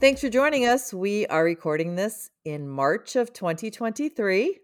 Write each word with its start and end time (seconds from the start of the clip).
Thanks 0.00 0.22
for 0.22 0.30
joining 0.30 0.64
us. 0.66 0.94
We 0.94 1.26
are 1.26 1.44
recording 1.44 1.94
this 1.94 2.30
in 2.44 2.66
March 2.68 3.16
of 3.16 3.34
2023. 3.34 4.58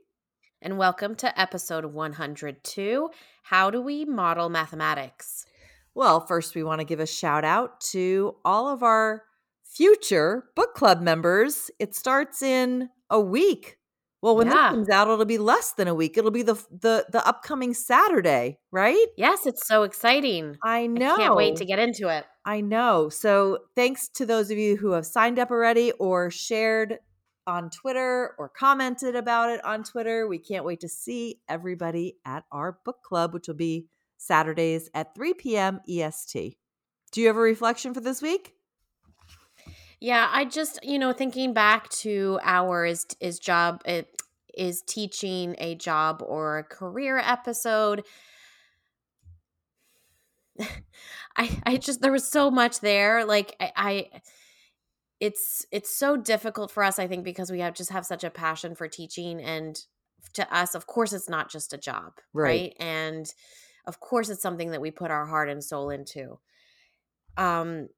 And 0.63 0.79
welcome 0.79 1.15
to 1.17 1.39
episode 1.39 1.85
102 1.85 3.11
How 3.43 3.71
Do 3.71 3.83
We 3.83 4.07
Model 4.07 4.49
Mathematics? 4.49 5.45
Well, 5.95 6.21
first, 6.21 6.55
we 6.55 6.63
want 6.65 6.81
to 6.81 6.87
give 6.87 7.01
a 7.01 7.07
shout 7.07 7.45
out 7.45 7.81
to 7.93 8.37
all 8.47 8.69
of 8.69 8.83
our 8.83 9.25
future 9.63 10.45
book 10.57 10.75
club 10.75 11.03
members. 11.03 11.71
It 11.79 11.95
starts 11.95 12.41
in 12.43 12.89
a 13.11 13.21
week. 13.21 13.77
Well, 14.23 14.37
when 14.37 14.47
Yeah. 14.47 14.55
this 14.55 14.61
comes 14.71 14.89
out, 14.89 15.09
it'll 15.09 15.25
be 15.27 15.39
less 15.39 15.73
than 15.73 15.87
a 15.87 15.95
week. 15.95 16.17
It'll 16.17 16.31
be 16.31 16.43
the 16.43 16.55
the 16.71 17.07
the 17.13 17.25
upcoming 17.29 17.75
Saturday, 17.75 18.59
right? 18.73 19.07
Yes, 19.19 19.47
it's 19.47 19.67
so 19.69 19.83
exciting. 19.83 20.57
I 20.65 20.87
know. 20.87 21.15
I 21.15 21.17
can't 21.19 21.37
wait 21.37 21.57
to 21.57 21.67
get 21.67 21.79
into 21.79 22.09
it. 22.09 22.25
I 22.47 22.61
know. 22.61 23.09
So, 23.09 23.59
thanks 23.75 24.09
to 24.11 24.25
those 24.25 24.53
of 24.53 24.57
you 24.57 24.77
who 24.77 24.93
have 24.93 25.05
signed 25.05 25.41
up 25.41 25.51
already 25.51 25.91
or 25.93 26.31
shared 26.31 27.01
on 27.45 27.71
Twitter 27.71 28.35
or 28.39 28.49
commented 28.49 29.17
about 29.17 29.51
it 29.51 29.65
on 29.65 29.83
Twitter. 29.83 30.29
We 30.29 30.39
can't 30.39 30.65
wait 30.65 30.81
to 30.81 30.89
see 30.89 31.41
everybody 31.49 32.17
at 32.25 32.45
our 32.53 32.79
book 32.85 33.03
club, 33.03 33.35
which 33.35 33.49
will 33.49 33.57
be 33.57 33.87
Saturdays 34.17 34.89
at 34.95 35.15
3 35.15 35.35
p.m. 35.35 35.81
EST. 35.89 36.57
Do 37.11 37.21
you 37.21 37.27
have 37.27 37.37
a 37.37 37.41
reflection 37.41 37.93
for 37.93 38.01
this 38.01 38.23
week? 38.23 38.55
Yeah, 40.01 40.29
I 40.31 40.45
just, 40.45 40.79
you 40.85 40.99
know, 40.99 41.13
thinking 41.13 41.53
back 41.53 41.89
to 41.91 42.39
our 42.45 42.85
is 42.85 43.07
is 43.21 43.39
job 43.39 43.83
it 43.87 44.09
is 44.55 44.83
teaching 44.83 45.57
a 45.59 45.75
job 45.75 46.23
or 46.25 46.59
a 46.59 46.65
career 46.65 47.19
episode. 47.19 48.05
I 51.37 51.61
I 51.65 51.77
just 51.77 52.01
there 52.01 52.13
was 52.13 52.29
so 52.29 52.51
much 52.51 52.81
there. 52.81 53.25
Like 53.25 53.55
I, 53.61 53.73
I 53.77 54.11
it's 55.21 55.67
it's 55.73 55.95
so 55.97 56.17
difficult 56.17 56.71
for 56.71 56.83
us, 56.83 56.99
I 56.99 57.07
think, 57.07 57.25
because 57.25 57.51
we 57.51 57.61
have 57.61 57.75
just 57.75 57.91
have 57.91 58.07
such 58.07 58.25
a 58.25 58.31
passion 58.31 58.75
for 58.75 58.89
teaching 58.89 59.41
and 59.41 59.79
to 60.35 60.55
us, 60.55 60.75
of 60.75 60.87
course, 60.87 61.13
it's 61.13 61.29
not 61.29 61.51
just 61.51 61.73
a 61.73 61.79
job, 61.79 62.15
Right. 62.35 62.75
right? 62.75 62.77
And 62.81 63.27
of 63.87 64.01
course 64.01 64.29
it's 64.29 64.43
something 64.43 64.73
that 64.73 64.81
we 64.81 64.91
put 64.91 65.11
our 65.11 65.27
heart 65.27 65.49
and 65.49 65.63
soul 65.63 65.91
into. 65.91 66.39
Um 67.37 67.89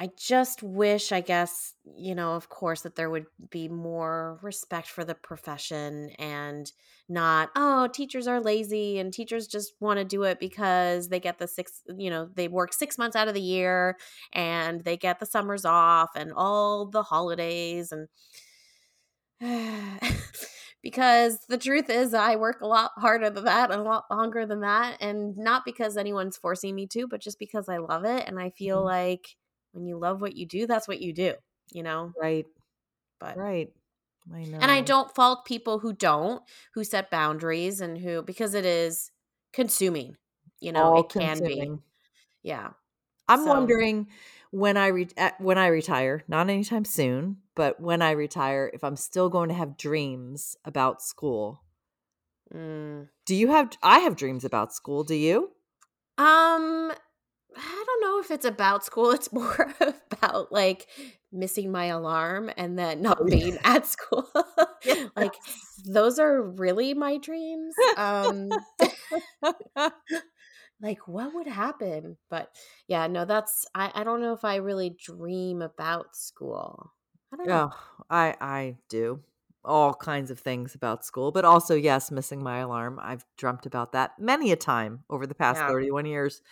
I 0.00 0.10
just 0.16 0.62
wish, 0.62 1.10
I 1.10 1.20
guess, 1.20 1.74
you 1.96 2.14
know, 2.14 2.34
of 2.36 2.48
course, 2.50 2.82
that 2.82 2.94
there 2.94 3.10
would 3.10 3.26
be 3.50 3.68
more 3.68 4.38
respect 4.42 4.86
for 4.88 5.04
the 5.04 5.16
profession 5.16 6.10
and 6.20 6.70
not, 7.08 7.50
oh, 7.56 7.88
teachers 7.88 8.28
are 8.28 8.40
lazy 8.40 8.98
and 9.00 9.12
teachers 9.12 9.48
just 9.48 9.72
want 9.80 9.98
to 9.98 10.04
do 10.04 10.22
it 10.22 10.38
because 10.38 11.08
they 11.08 11.18
get 11.18 11.38
the 11.38 11.48
six, 11.48 11.82
you 11.96 12.10
know, 12.10 12.30
they 12.32 12.46
work 12.46 12.72
six 12.72 12.96
months 12.96 13.16
out 13.16 13.26
of 13.26 13.34
the 13.34 13.40
year 13.40 13.96
and 14.32 14.84
they 14.84 14.96
get 14.96 15.18
the 15.18 15.26
summers 15.26 15.64
off 15.64 16.10
and 16.14 16.32
all 16.32 16.86
the 16.86 17.02
holidays. 17.02 17.90
And 17.90 18.06
because 20.82 21.38
the 21.48 21.58
truth 21.58 21.90
is, 21.90 22.14
I 22.14 22.36
work 22.36 22.60
a 22.60 22.66
lot 22.66 22.92
harder 22.96 23.30
than 23.30 23.44
that 23.44 23.70
and 23.70 23.80
a 23.80 23.84
lot 23.84 24.04
longer 24.10 24.46
than 24.46 24.60
that. 24.60 24.98
And 25.00 25.36
not 25.36 25.64
because 25.64 25.96
anyone's 25.96 26.36
forcing 26.36 26.74
me 26.74 26.86
to, 26.88 27.06
but 27.06 27.20
just 27.20 27.38
because 27.38 27.68
I 27.68 27.78
love 27.78 28.04
it. 28.04 28.26
And 28.26 28.38
I 28.40 28.50
feel 28.50 28.78
Mhm. 28.78 28.84
like, 28.84 29.36
when 29.72 29.86
you 29.86 29.98
love 29.98 30.20
what 30.20 30.36
you 30.36 30.46
do, 30.46 30.66
that's 30.66 30.88
what 30.88 31.00
you 31.00 31.12
do, 31.12 31.34
you 31.72 31.82
know? 31.82 32.12
Right. 32.20 32.46
But 33.20 33.36
Right. 33.36 33.72
I 34.32 34.44
know. 34.44 34.58
and 34.60 34.70
I 34.70 34.80
don't 34.82 35.14
fault 35.14 35.44
people 35.46 35.78
who 35.80 35.92
don't, 35.92 36.42
who 36.74 36.84
set 36.84 37.10
boundaries 37.10 37.80
and 37.80 37.98
who 37.98 38.22
because 38.22 38.54
it 38.54 38.64
is 38.64 39.10
consuming, 39.52 40.16
you 40.60 40.72
know, 40.72 40.84
All 40.94 41.00
it 41.00 41.08
can 41.08 41.42
be. 41.42 41.70
Yeah. 42.42 42.72
I'm 43.28 43.44
So- 43.44 43.48
wondering 43.48 44.08
when 44.50 44.76
I 44.76 44.86
re- 44.88 45.08
when 45.38 45.58
I 45.58 45.66
retire, 45.68 46.24
not 46.28 46.48
anytime 46.48 46.84
soon, 46.84 47.42
but 47.54 47.80
when 47.80 48.00
I 48.02 48.12
retire, 48.12 48.70
if 48.72 48.82
I'm 48.84 48.96
still 48.96 49.28
going 49.28 49.48
to 49.50 49.54
have 49.54 49.76
dreams 49.76 50.56
about 50.64 51.02
school. 51.02 51.62
Mm. 52.54 53.08
Do 53.26 53.34
you 53.34 53.48
have? 53.48 53.70
I 53.82 53.98
have 54.00 54.16
dreams 54.16 54.44
about 54.44 54.72
school. 54.72 55.04
Do 55.04 55.14
you? 55.14 55.52
Um 56.16 56.92
I 57.58 57.84
don't 57.86 58.00
know 58.02 58.20
if 58.20 58.30
it's 58.30 58.44
about 58.44 58.84
school. 58.84 59.10
It's 59.10 59.32
more 59.32 59.74
about 60.12 60.52
like 60.52 60.88
missing 61.32 61.70
my 61.70 61.86
alarm 61.86 62.50
and 62.56 62.78
then 62.78 63.02
not 63.02 63.18
Oh, 63.18 63.28
being 63.28 63.58
at 63.64 63.86
school. 63.86 64.30
like 65.16 65.42
those 65.84 66.18
are 66.18 66.42
really 66.42 66.94
my 66.94 67.18
dreams. 67.18 67.84
Um 67.96 68.64
like 70.80 71.06
what 71.08 71.34
would 71.34 71.46
happen 71.46 72.16
but 72.30 72.54
yeah 72.86 73.06
no 73.06 73.24
that's 73.24 73.66
i 73.74 73.90
i 73.94 74.04
don't 74.04 74.20
know 74.20 74.32
if 74.32 74.44
i 74.44 74.56
really 74.56 74.90
dream 74.90 75.62
about 75.62 76.14
school 76.16 76.92
i 77.32 77.36
don't 77.36 77.48
know 77.50 77.60
Oh, 77.60 77.70
I 78.10 78.36
I 78.40 78.76
do 78.88 79.22
all 79.64 79.94
kinds 79.94 80.30
of 80.30 80.38
things 80.38 80.74
about 80.74 81.04
school, 81.04 81.32
but 81.32 81.44
also 81.44 81.74
yes, 81.74 82.10
missing 82.10 82.42
my 82.42 82.58
alarm. 82.58 82.98
I've 83.02 83.24
dreamt 83.36 83.66
about 83.66 83.92
that 83.92 84.18
many 84.18 84.52
a 84.52 84.56
time 84.56 85.04
over 85.10 85.26
the 85.26 85.34
past 85.34 85.64
Yeah. 85.64 85.66
31 85.66 86.06
years. 86.06 86.42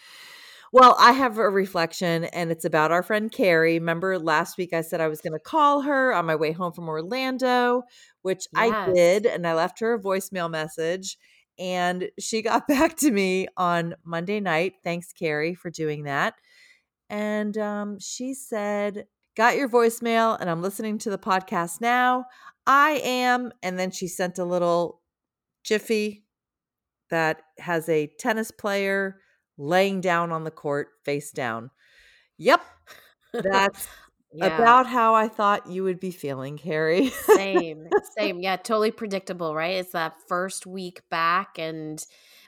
Well, 0.77 0.95
I 0.99 1.13
have 1.13 1.39
a 1.39 1.49
reflection 1.49 2.25
and 2.25 2.53
it's 2.53 2.67
about 2.67 2.93
our 2.93 3.03
friend 3.03 3.33
Carrie. 3.33 3.79
Remember 3.79 4.19
last 4.19 4.59
week 4.59 4.75
I 4.75 4.83
said 4.83 5.01
I 5.01 5.09
was 5.09 5.23
going 5.23 5.33
to 5.33 5.39
call 5.39 5.81
her 5.81 6.13
on 6.13 6.27
my 6.27 6.37
way 6.37 6.53
home 6.53 6.75
from 6.75 6.87
Orlando, 6.87 7.85
which 8.21 8.47
I 8.55 8.85
did, 8.93 9.25
and 9.25 9.47
I 9.47 9.55
left 9.55 9.81
her 9.81 9.95
a 9.95 9.99
voicemail 9.99 10.51
message 10.51 11.17
and 11.59 12.11
she 12.21 12.43
got 12.43 12.69
back 12.69 12.95
to 12.97 13.11
me 13.11 13.49
on 13.57 13.95
Monday 14.05 14.39
night. 14.39 14.75
Thanks 14.85 15.15
Carrie 15.15 15.55
for 15.55 15.71
doing 15.71 16.03
that. 16.03 16.35
And 17.09 17.57
um, 17.57 17.99
she 17.99 18.35
said, 18.35 19.07
Got 19.35 19.57
your 19.57 19.71
voicemail, 19.71 20.39
and 20.39 20.51
I'm 20.51 20.61
listening 20.61 20.99
to 20.99 21.11
the 21.11 21.17
podcast 21.17 21.81
now. 21.81 22.27
I 22.67 23.01
am. 23.03 23.51
And 23.63 23.79
then 23.79 23.93
she 23.93 24.09
sent 24.09 24.39
a 24.39 24.45
little 24.45 25.01
jiffy 25.65 26.27
that 27.09 27.41
has 27.61 27.89
a 27.89 28.11
tennis 28.19 28.51
player 28.51 29.21
laying 29.59 30.01
down 30.01 30.33
on 30.33 30.45
the 30.45 30.51
court 30.51 30.89
face 31.05 31.31
down. 31.31 31.71
Yep. 32.39 32.61
That's 33.33 33.89
yeah 34.33 34.57
about 34.57 34.87
how 34.87 35.15
I 35.15 35.29
thought 35.29 35.69
you 35.69 35.85
would 35.85 36.01
be 36.01 36.11
feeling, 36.11 36.59
Carrie. 36.59 37.09
same 37.09 37.87
same 38.19 38.41
yeah 38.41 38.57
totally 38.57 38.91
predictable 38.91 39.55
right 39.55 39.77
it's 39.77 39.93
that 39.93 40.15
first 40.29 40.67
week 40.67 41.01
back 41.11 41.59
and 41.59 42.05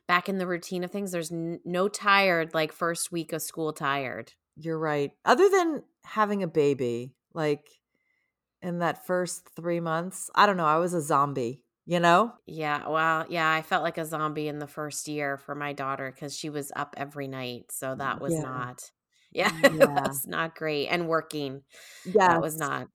back 0.06 0.28
in 0.28 0.38
the 0.38 0.46
routine 0.46 0.82
of 0.84 0.90
things 0.90 1.12
there's 1.12 1.30
n- 1.30 1.60
no 1.64 1.88
tired 1.88 2.52
like 2.54 2.72
first 2.72 3.12
week 3.12 3.32
of 3.32 3.42
school 3.42 3.72
tired 3.72 4.32
You're 4.56 4.78
right. 4.78 5.12
Other 5.24 5.48
than 5.48 5.82
having 6.04 6.42
a 6.42 6.48
baby, 6.48 7.14
like 7.32 7.64
in 8.60 8.80
that 8.80 9.06
first 9.06 9.48
three 9.54 9.80
months, 9.80 10.30
I 10.34 10.46
don't 10.46 10.56
know. 10.56 10.64
I 10.64 10.78
was 10.78 10.94
a 10.94 11.00
zombie, 11.00 11.62
you 11.88 11.98
know? 11.98 12.32
yeah 12.46 12.86
well 12.88 13.24
yeah 13.28 13.50
i 13.50 13.62
felt 13.62 13.82
like 13.82 13.98
a 13.98 14.04
zombie 14.04 14.46
in 14.46 14.58
the 14.60 14.66
first 14.68 15.08
year 15.08 15.36
for 15.38 15.54
my 15.54 15.72
daughter 15.72 16.12
because 16.14 16.36
she 16.36 16.50
was 16.50 16.70
up 16.76 16.94
every 16.96 17.26
night 17.26 17.64
so 17.70 17.94
that 17.96 18.20
was 18.20 18.34
Yeah. 18.34 18.42
not 18.42 18.90
yeah, 19.32 19.50
Yeah. 19.72 19.86
was 19.86 20.26
not 20.26 20.54
great 20.54 20.86
and 20.88 21.08
working 21.08 21.62
Yeah. 22.04 22.28
that 22.28 22.40
was 22.42 22.56
not 22.58 22.88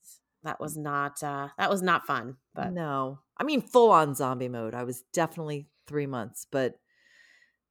that 0.43 0.59
was 0.59 0.77
not 0.77 1.21
uh 1.23 1.47
that 1.57 1.69
was 1.69 1.81
not 1.81 2.05
fun 2.05 2.37
but 2.55 2.71
no. 2.71 3.19
I 3.35 3.43
mean, 3.45 3.61
full 3.61 3.89
on 3.89 4.13
zombie 4.13 4.47
mode. 4.47 4.75
I 4.75 4.83
was 4.83 5.01
definitely 5.11 5.67
three 5.87 6.05
months, 6.05 6.45
but 6.51 6.75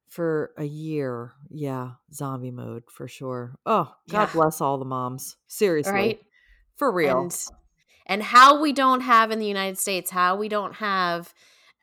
for 0.09 0.51
a 0.57 0.65
year, 0.65 1.31
yeah, 1.49 1.91
zombie 2.13 2.51
mode 2.51 2.83
for 2.91 3.07
sure. 3.07 3.55
Oh, 3.65 3.93
God 4.09 4.27
Yeah. 4.27 4.33
bless 4.33 4.59
all 4.59 4.77
the 4.77 4.83
moms. 4.85 5.37
Seriously. 5.47 5.93
right 5.93 6.19
For 6.75 6.91
real. 6.91 7.21
and 7.21 7.47
and 8.05 8.23
how 8.23 8.61
we 8.61 8.73
don't 8.73 9.01
have 9.01 9.31
in 9.31 9.39
the 9.39 9.45
united 9.45 9.77
states 9.77 10.11
how 10.11 10.35
we 10.35 10.49
don't 10.49 10.75
have 10.75 11.33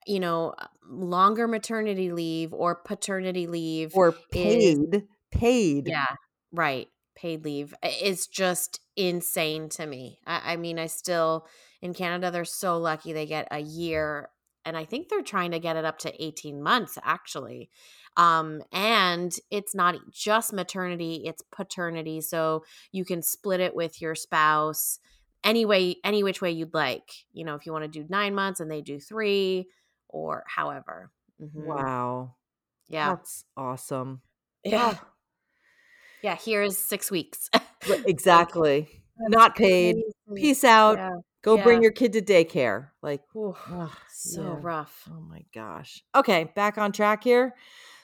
you 0.07 0.21
know 0.21 0.55
longer 0.89 1.47
maternity 1.47 2.11
leave 2.13 2.53
or 2.53 2.75
paternity 2.75 3.47
leave 3.47 3.95
or 3.95 4.09
is- 4.35 4.79
paid. 4.91 5.05
paid. 5.31 5.89
yeah 5.89 6.07
right 6.53 6.89
paid 7.15 7.45
leave 7.45 7.75
is 8.03 8.27
just 8.27 8.81
insane 8.97 9.69
to 9.69 9.87
me 9.87 10.19
I, 10.27 10.53
I 10.53 10.57
mean 10.57 10.79
i 10.79 10.87
still 10.87 11.47
in 11.83 11.95
canada 11.95 12.31
they're 12.31 12.45
so 12.45 12.79
lucky 12.79 13.13
they 13.13 13.27
get 13.27 13.47
a 13.51 13.61
year 13.61 14.31
and 14.65 14.77
i 14.77 14.85
think 14.85 15.09
they're 15.09 15.23
trying 15.23 15.51
to 15.53 15.59
get 15.59 15.77
it 15.77 15.85
up 15.85 15.99
to 15.99 16.25
18 16.25 16.63
months 16.63 16.99
actually 17.05 17.71
um 18.17 18.63
and 18.73 19.37
it's 19.51 19.75
not 19.75 19.97
just 20.11 20.53
maternity 20.53 21.23
it's 21.25 21.43
paternity 21.53 22.21
so 22.21 22.65
you 22.91 23.05
can 23.05 23.23
split 23.23 23.61
it 23.61 23.75
with 23.75 24.01
your 24.01 24.15
spouse 24.15 24.99
any 25.45 25.65
way, 25.65 25.97
any 26.05 26.23
which 26.23 26.41
way 26.41 26.51
you'd 26.51 26.75
like. 26.75 27.11
You 27.33 27.45
know, 27.45 27.55
if 27.55 27.67
you 27.67 27.73
want 27.73 27.85
to 27.85 27.89
do 27.89 28.07
nine 28.09 28.35
months 28.35 28.61
and 28.61 28.71
they 28.71 28.81
do 28.81 29.01
three, 29.01 29.69
or 30.09 30.45
however. 30.47 31.11
Mhm. 31.41 31.65
Wow. 31.65 32.35
Yeah, 32.89 33.11
That's 33.11 33.45
awesome. 33.57 34.21
yeah, 34.65 34.95
Oh, 34.97 35.07
yeah. 36.23 36.37
Here's 36.37 36.77
six 36.77 37.11
weeks. 37.11 37.49
exactly. 38.07 38.89
Not 39.19 39.55
paid. 39.55 39.97
Peace 40.35 40.65
out. 40.65 40.99
Yeah. 40.99 41.11
Go 41.43 41.57
bring 41.63 41.83
your 41.83 41.93
kid 41.93 42.13
to 42.15 42.21
daycare. 42.21 42.89
Like, 43.01 43.23
ugh, 43.35 43.91
so 44.13 44.43
yeah. 44.43 44.59
rough. 44.61 45.09
Oh 45.11 45.21
my 45.21 45.43
gosh. 45.55 46.03
Okay, 46.15 46.51
back 46.55 46.77
on 46.77 46.93
track 46.93 47.25
here. 47.25 47.55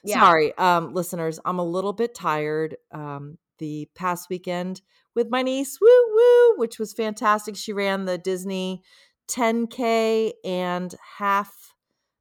Yeah. 0.04 0.20
Sorry, 0.20 0.56
um, 0.56 0.94
listeners, 0.94 1.38
I'm 1.44 1.58
a 1.58 1.64
little 1.64 1.92
bit 1.92 2.14
tired. 2.14 2.76
Um, 2.92 3.36
the 3.58 3.88
past 3.94 4.30
weekend 4.30 4.80
with 5.14 5.28
my 5.28 5.42
niece, 5.42 5.78
woo 5.80 6.05
woo, 6.16 6.58
which 6.58 6.78
was 6.78 6.92
fantastic. 6.92 7.56
She 7.56 7.72
ran 7.72 8.04
the 8.04 8.18
Disney 8.18 8.82
10K 9.28 10.32
and 10.44 10.94
half 11.18 11.74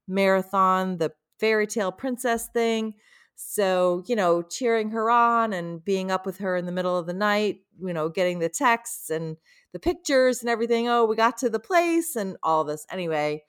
marathon, 0.08 0.98
the 0.98 1.12
fairy 1.40 1.68
tale 1.68 1.92
princess 1.92 2.48
thing. 2.54 2.96
So, 3.36 4.04
you 4.08 4.16
know, 4.16 4.42
cheering 4.42 4.92
her 4.92 5.10
on 5.10 5.52
and 5.52 5.84
being 5.84 6.10
up 6.10 6.26
with 6.26 6.38
her 6.38 6.56
in 6.56 6.66
the 6.66 6.72
middle 6.72 6.98
of 6.98 7.06
the 7.06 7.14
night, 7.14 7.62
you 7.82 7.94
know, 7.94 8.08
getting 8.08 8.40
the 8.40 8.50
texts 8.50 9.10
and 9.10 9.38
the 9.74 9.80
pictures 9.80 10.40
and 10.42 10.50
everything. 10.50 10.88
Oh, 10.88 11.06
we 11.06 11.16
got 11.18 11.38
to 11.40 11.50
the 11.50 11.60
place 11.60 12.16
and 12.16 12.38
all 12.42 12.64
this. 12.64 12.86
Anyway, 12.90 13.44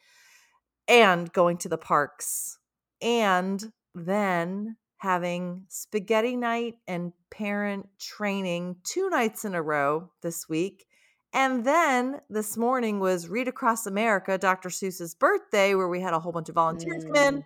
and 0.89 1.33
going 1.33 1.57
to 1.59 1.69
the 1.69 1.79
parks. 1.79 2.59
And 3.01 3.73
then 3.95 4.77
having 4.99 5.65
spaghetti 5.69 6.37
night 6.37 6.77
and 6.89 7.13
parent 7.31 7.89
training 7.99 8.77
two 8.83 9.11
nights 9.11 9.45
in 9.45 9.55
a 9.55 9.63
row 9.63 10.11
this 10.23 10.49
week. 10.49 10.87
And 11.33 11.65
then 11.65 12.21
this 12.31 12.57
morning 12.57 12.99
was 12.99 13.29
Read 13.29 13.47
Across 13.47 13.87
America, 13.87 14.39
Dr. 14.39 14.71
Seuss's 14.71 15.15
birthday, 15.15 15.75
where 15.75 15.89
we 15.89 16.01
had 16.01 16.15
a 16.15 16.19
whole 16.19 16.33
bunch 16.33 16.49
of 16.49 16.55
volunteers 16.55 17.05
come 17.05 17.17
in. 17.17 17.35
Mm. 17.39 17.45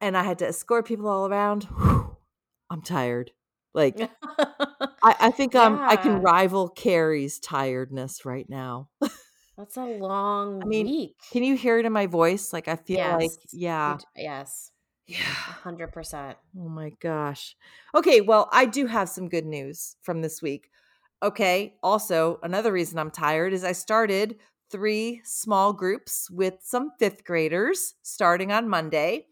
And 0.00 0.16
I 0.16 0.24
had 0.24 0.38
to 0.40 0.48
escort 0.48 0.86
people 0.86 1.08
all 1.08 1.26
around. 1.26 1.64
Whew, 1.64 2.16
I'm 2.68 2.82
tired. 2.82 3.30
Like, 3.74 4.10
I, 4.38 5.14
I 5.20 5.30
think 5.30 5.54
um, 5.54 5.78
I 5.80 5.96
can 5.96 6.20
rival 6.20 6.68
Carrie's 6.68 7.38
tiredness 7.38 8.24
right 8.24 8.48
now. 8.48 8.88
That's 9.56 9.76
a 9.76 9.84
long 10.00 10.66
mean, 10.66 10.86
week. 10.86 11.16
Can 11.30 11.44
you 11.44 11.56
hear 11.56 11.78
it 11.78 11.86
in 11.86 11.92
my 11.92 12.06
voice? 12.06 12.52
Like, 12.52 12.68
I 12.68 12.76
feel 12.76 12.98
like, 12.98 13.30
yeah. 13.52 13.98
Yes. 14.16 14.72
Yeah. 15.06 15.54
hundred 15.64 15.88
percent. 15.92 16.38
Oh 16.58 16.68
my 16.68 16.90
gosh. 17.00 17.56
Okay, 17.94 18.20
well, 18.20 18.48
I 18.52 18.64
do 18.66 18.86
have 18.86 19.08
some 19.08 19.28
good 19.28 19.44
news 19.46 19.96
from 20.02 20.22
this 20.22 20.40
week. 20.40 20.70
Okay, 21.22 21.78
also, 21.82 22.38
another 22.42 22.72
reason 22.72 22.98
I'm 22.98 23.10
tired 23.10 23.52
is 23.52 23.64
I 23.64 23.72
started 23.72 24.38
three 24.70 25.20
small 25.24 25.72
groups 25.72 26.30
with 26.30 26.54
some 26.62 26.92
fifth 26.98 27.24
graders 27.24 27.94
starting 28.02 28.52
on 28.52 28.68
Monday. 28.68 29.28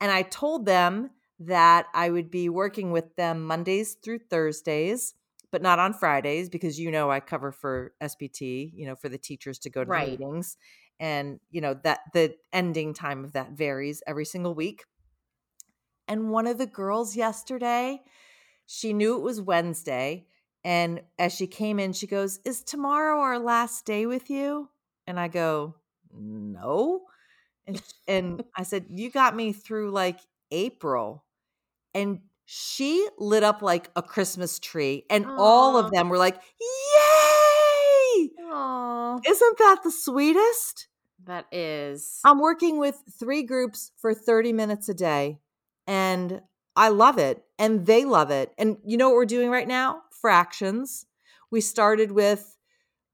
And 0.00 0.12
I 0.12 0.22
told 0.22 0.66
them 0.66 1.10
that 1.40 1.86
I 1.94 2.10
would 2.10 2.30
be 2.30 2.48
working 2.48 2.92
with 2.92 3.16
them 3.16 3.46
Mondays 3.46 3.96
through 3.96 4.20
Thursdays, 4.30 5.14
but 5.52 5.62
not 5.62 5.78
on 5.78 5.94
Fridays 5.94 6.48
because 6.50 6.78
you 6.80 6.90
know 6.90 7.10
I 7.10 7.20
cover 7.20 7.52
for 7.52 7.94
SPT, 8.00 8.72
you 8.74 8.86
know, 8.86 8.96
for 8.96 9.08
the 9.08 9.18
teachers 9.18 9.58
to 9.60 9.70
go 9.70 9.84
to 9.84 9.90
Right. 9.90 9.92
the 9.92 9.98
meetings. 10.00 10.56
And, 11.00 11.40
you 11.50 11.60
know, 11.62 11.74
that 11.84 12.00
the 12.14 12.36
ending 12.52 12.94
time 12.94 13.24
of 13.24 13.32
that 13.32 13.52
varies 13.52 14.02
every 14.06 14.26
single 14.26 14.54
week. 14.54 14.84
And 16.10 16.30
one 16.30 16.48
of 16.48 16.58
the 16.58 16.66
girls 16.66 17.14
yesterday, 17.14 18.02
she 18.66 18.92
knew 18.92 19.16
it 19.16 19.22
was 19.22 19.40
Wednesday. 19.40 20.26
And 20.64 21.02
as 21.18 21.32
she 21.32 21.46
came 21.46 21.78
in, 21.78 21.92
she 21.92 22.06
goes, 22.08 22.40
Is 22.44 22.62
tomorrow 22.62 23.20
our 23.20 23.38
last 23.38 23.86
day 23.86 24.06
with 24.06 24.28
you? 24.28 24.68
And 25.06 25.18
I 25.18 25.28
go, 25.28 25.76
No. 26.12 27.02
And, 27.66 27.80
and 28.08 28.44
I 28.56 28.64
said, 28.64 28.86
You 28.88 29.10
got 29.10 29.36
me 29.36 29.52
through 29.52 29.92
like 29.92 30.18
April. 30.50 31.24
And 31.94 32.20
she 32.44 33.08
lit 33.16 33.44
up 33.44 33.62
like 33.62 33.88
a 33.94 34.02
Christmas 34.02 34.58
tree. 34.58 35.04
And 35.08 35.24
all 35.26 35.76
of 35.76 35.92
them 35.92 36.08
were 36.08 36.18
like, 36.18 36.34
Yay! 36.60 38.30
Oh, 38.40 39.20
Isn't 39.24 39.58
that 39.58 39.78
the 39.84 39.92
sweetest? 39.92 40.88
that 41.26 41.46
is. 41.52 42.18
I'm 42.24 42.40
working 42.40 42.78
with 42.78 43.02
three 43.18 43.42
groups 43.42 43.92
for 43.98 44.14
30 44.14 44.52
minutes 44.52 44.88
a 44.88 44.94
day, 44.94 45.38
and 45.90 46.40
I 46.76 46.88
love 46.90 47.18
it, 47.18 47.42
and 47.58 47.84
they 47.84 48.04
love 48.04 48.30
it. 48.30 48.52
And 48.56 48.78
you 48.84 48.96
know 48.96 49.08
what 49.08 49.16
we're 49.16 49.24
doing 49.26 49.50
right 49.50 49.66
now? 49.66 50.02
Fractions. 50.12 51.04
We 51.50 51.60
started 51.60 52.12
with 52.12 52.56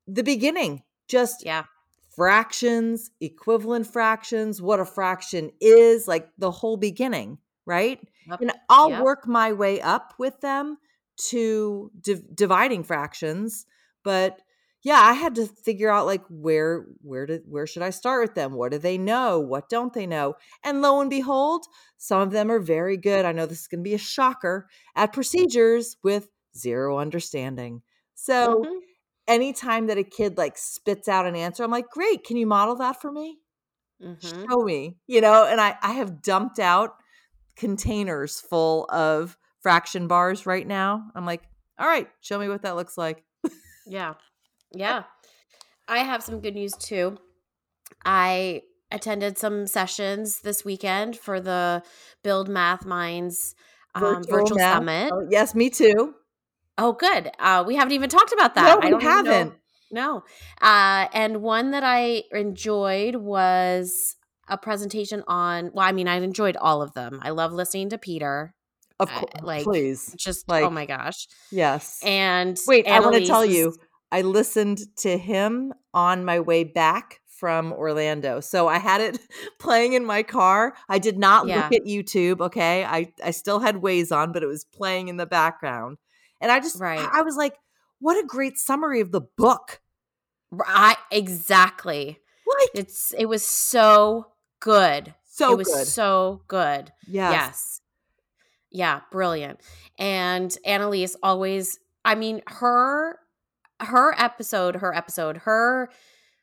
the 0.07 0.23
beginning, 0.23 0.83
just 1.09 1.43
yeah. 1.43 1.65
fractions, 2.15 3.11
equivalent 3.19 3.87
fractions, 3.87 4.61
what 4.61 4.79
a 4.79 4.85
fraction 4.85 5.53
is, 5.59 6.07
like 6.07 6.29
the 6.37 6.51
whole 6.51 6.77
beginning, 6.77 7.39
right? 7.65 7.99
Yep. 8.29 8.41
And 8.43 8.53
I'll 8.69 8.91
Yep. 8.91 9.03
work 9.03 9.27
my 9.27 9.55
way 9.55 9.81
up 9.81 10.13
with 10.19 10.39
them 10.43 10.77
to 11.31 11.91
div- 11.99 12.37
dividing 12.37 12.85
fractions, 12.85 13.65
but 14.05 14.43
yeah, 14.87 15.01
I 15.01 15.15
had 15.15 15.35
to 15.35 15.47
figure 15.49 15.91
out 15.91 16.07
like 16.07 16.23
where 16.29 16.87
where 17.03 17.27
did 17.27 17.43
where 17.49 17.67
should 17.67 17.83
I 17.83 17.91
start 17.91 18.23
with 18.23 18.37
them? 18.37 18.53
What 18.53 18.71
do 18.71 18.79
they 18.79 18.97
know? 18.97 19.41
What 19.41 19.69
don't 19.69 19.93
they 19.93 20.07
know? 20.07 20.37
And 20.63 20.81
lo 20.81 21.01
and 21.01 21.11
behold, 21.11 21.67
some 21.97 22.21
of 22.21 22.31
them 22.31 22.53
are 22.53 22.61
very 22.61 22.97
good. 22.97 23.25
I 23.25 23.33
know 23.33 23.47
this 23.47 23.63
is 23.63 23.67
going 23.67 23.81
to 23.81 23.89
be 23.91 23.95
a 23.95 23.99
shocker 23.99 24.69
at 24.95 25.13
procedures 25.13 25.97
with 26.05 26.29
zero 26.57 26.99
understanding. 26.99 27.83
So 28.15 28.65
Mhm. 28.65 28.79
anytime 29.27 29.89
that 29.89 29.99
a 29.99 30.05
kid 30.05 30.39
like 30.39 30.57
spits 30.57 31.09
out 31.09 31.27
an 31.27 31.35
answer, 31.35 31.65
I'm 31.65 31.71
like, 31.73 31.91
great, 31.91 32.23
can 32.23 32.37
you 32.37 32.47
model 32.47 32.77
that 32.77 33.01
for 33.03 33.11
me? 33.11 33.41
Mhm. 34.01 34.47
Show 34.49 34.63
me, 34.63 34.99
you 35.09 35.21
know, 35.21 35.47
and 35.47 35.61
I, 35.61 35.77
I 35.83 35.95
have 35.95 36.23
dumped 36.23 36.61
out 36.61 36.95
containers 37.57 38.41
full 38.41 38.87
of 38.91 39.37
fraction 39.59 40.07
bars 40.07 40.47
right 40.47 40.67
now. 40.67 41.11
I'm 41.17 41.27
like, 41.27 41.43
all 41.77 41.89
right, 41.89 42.09
show 42.21 42.39
me 42.39 42.49
what 42.49 42.63
that 42.63 42.77
looks 42.77 42.97
like. 42.97 43.25
Yeah. 43.87 44.15
Yeah. 44.77 45.05
I 45.89 45.99
have 45.99 46.23
some 46.23 46.41
good 46.41 46.55
news 46.55 46.75
too. 46.75 47.19
I 48.05 48.63
attended 48.91 49.39
some 49.39 49.67
sessions 49.67 50.41
this 50.41 50.65
weekend 50.65 51.17
for 51.17 51.41
the 51.41 51.83
Build 52.23 52.49
Math 52.49 52.85
Minds 52.85 53.55
um, 53.95 54.23
virtual, 54.29 54.57
math. 54.57 54.77
summit. 54.77 55.11
Oh, 55.13 55.27
yes, 55.31 55.55
me 55.55 55.71
too. 55.71 56.15
Oh, 56.79 56.93
good. 56.93 57.31
Uh, 57.39 57.65
we 57.67 57.77
haven't 57.77 57.93
even 57.93 58.11
talked 58.11 58.33
about 58.33 58.55
that. 58.55 58.65
No, 58.65 58.83
I 58.83 58.85
we 58.85 58.91
don't 58.91 59.03
haven't. 59.03 59.55
No. 59.91 60.25
Uh, 60.61 61.07
and 61.13 61.43
one 61.43 61.71
that 61.71 61.85
I 61.85 62.25
enjoyed 62.33 63.17
was 63.17 64.17
a 64.49 64.59
presentation 64.59 65.23
on, 65.27 65.71
well, 65.73 65.87
I 65.87 65.93
mean, 65.93 66.09
I 66.09 66.17
enjoyed 66.17 66.57
all 66.57 66.83
of 66.83 66.93
them. 66.95 67.19
I 67.23 67.31
love 67.31 67.53
listening 67.53 67.91
to 67.91 67.99
Peter. 67.99 68.55
Of 68.99 69.11
Uh, 69.11 69.25
like, 69.43 69.65
please. 69.65 70.15
Just, 70.17 70.49
Like- 70.49 70.65
oh 70.65 70.71
my 70.71 70.87
gosh. 70.87 71.29
Yes. 71.51 72.01
And 72.03 72.59
Wait, 72.67 72.87
I 72.89 73.01
want 73.01 73.17
to 73.17 73.27
tell 73.27 73.45
you, 73.45 73.75
I 74.13 74.23
listened 74.23 74.81
to 74.99 75.19
him 75.19 75.73
on 75.93 76.25
my 76.25 76.41
way 76.41 76.65
back 76.65 77.21
from 77.27 77.73
Orlando. 77.73 78.41
So 78.41 78.67
I 78.69 78.79
had 78.79 79.01
it 79.01 79.19
playing 79.59 79.93
in 79.93 80.05
my 80.05 80.23
car. 80.23 80.75
I 80.89 80.99
did 80.99 81.19
not 81.19 81.47
Yeah. 81.47 81.65
look 81.65 81.73
at 81.73 81.87
YouTube, 81.87 82.41
okay? 82.41 82.85
I 82.85 83.13
I 83.23 83.31
still 83.33 83.61
had 83.61 83.77
Waze 83.77 84.15
on, 84.17 84.33
but 84.33 84.43
it 84.43 84.47
was 84.47 84.65
playing 84.65 85.09
in 85.09 85.17
the 85.19 85.27
background. 85.27 85.99
And 86.41 86.51
I 86.51 86.61
just 86.61 86.81
Right. 86.81 86.99
I 87.13 87.23
was 87.23 87.37
like, 87.37 87.57
what 87.99 88.23
a 88.23 88.27
great 88.27 88.59
summary 88.59 89.01
of 89.01 89.11
the 89.13 89.21
book. 89.23 89.81
I, 90.67 90.97
exactly. 91.11 92.19
Like 92.61 92.69
It's, 92.75 93.13
it 93.19 93.27
was 93.27 93.45
so 93.45 94.29
good. 94.61 95.15
so 95.25 95.53
it 95.53 95.59
was 95.59 95.67
good. 95.69 95.87
so 95.87 96.43
good. 96.49 96.93
yes. 97.09 97.33
Yes. 97.33 97.81
Yeah, 98.71 99.01
brilliant. 99.11 99.61
And 99.99 100.57
Annalise 100.65 101.17
always 101.23 101.79
I 102.05 102.15
mean 102.15 102.43
her 102.47 103.19
her 103.81 104.15
episode, 104.19 104.77
her 104.77 104.95
episode, 104.95 105.39
her 105.39 105.91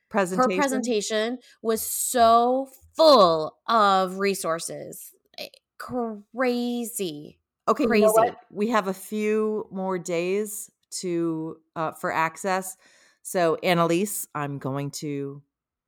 Presentation. 0.09 0.51
her 0.51 0.57
presentation 0.57 1.37
was 1.61 1.81
so 1.81 2.69
full 2.95 3.57
of 3.67 4.19
resources. 4.19 5.11
Eh, 5.37 5.47
Crazy. 5.79 7.39
Okay, 7.67 7.83
you 7.83 7.89
know? 8.01 8.13
Crazy. 8.13 8.35
We 8.51 8.69
have 8.69 8.87
a 8.87 8.93
few 8.93 9.67
more 9.71 9.97
days 9.97 10.69
to 11.01 11.57
uh, 11.75 11.91
for 11.93 12.11
access. 12.11 12.77
So, 13.23 13.55
Annalise, 13.63 14.27
I'm 14.35 14.59
going 14.59 14.91
to 14.91 15.41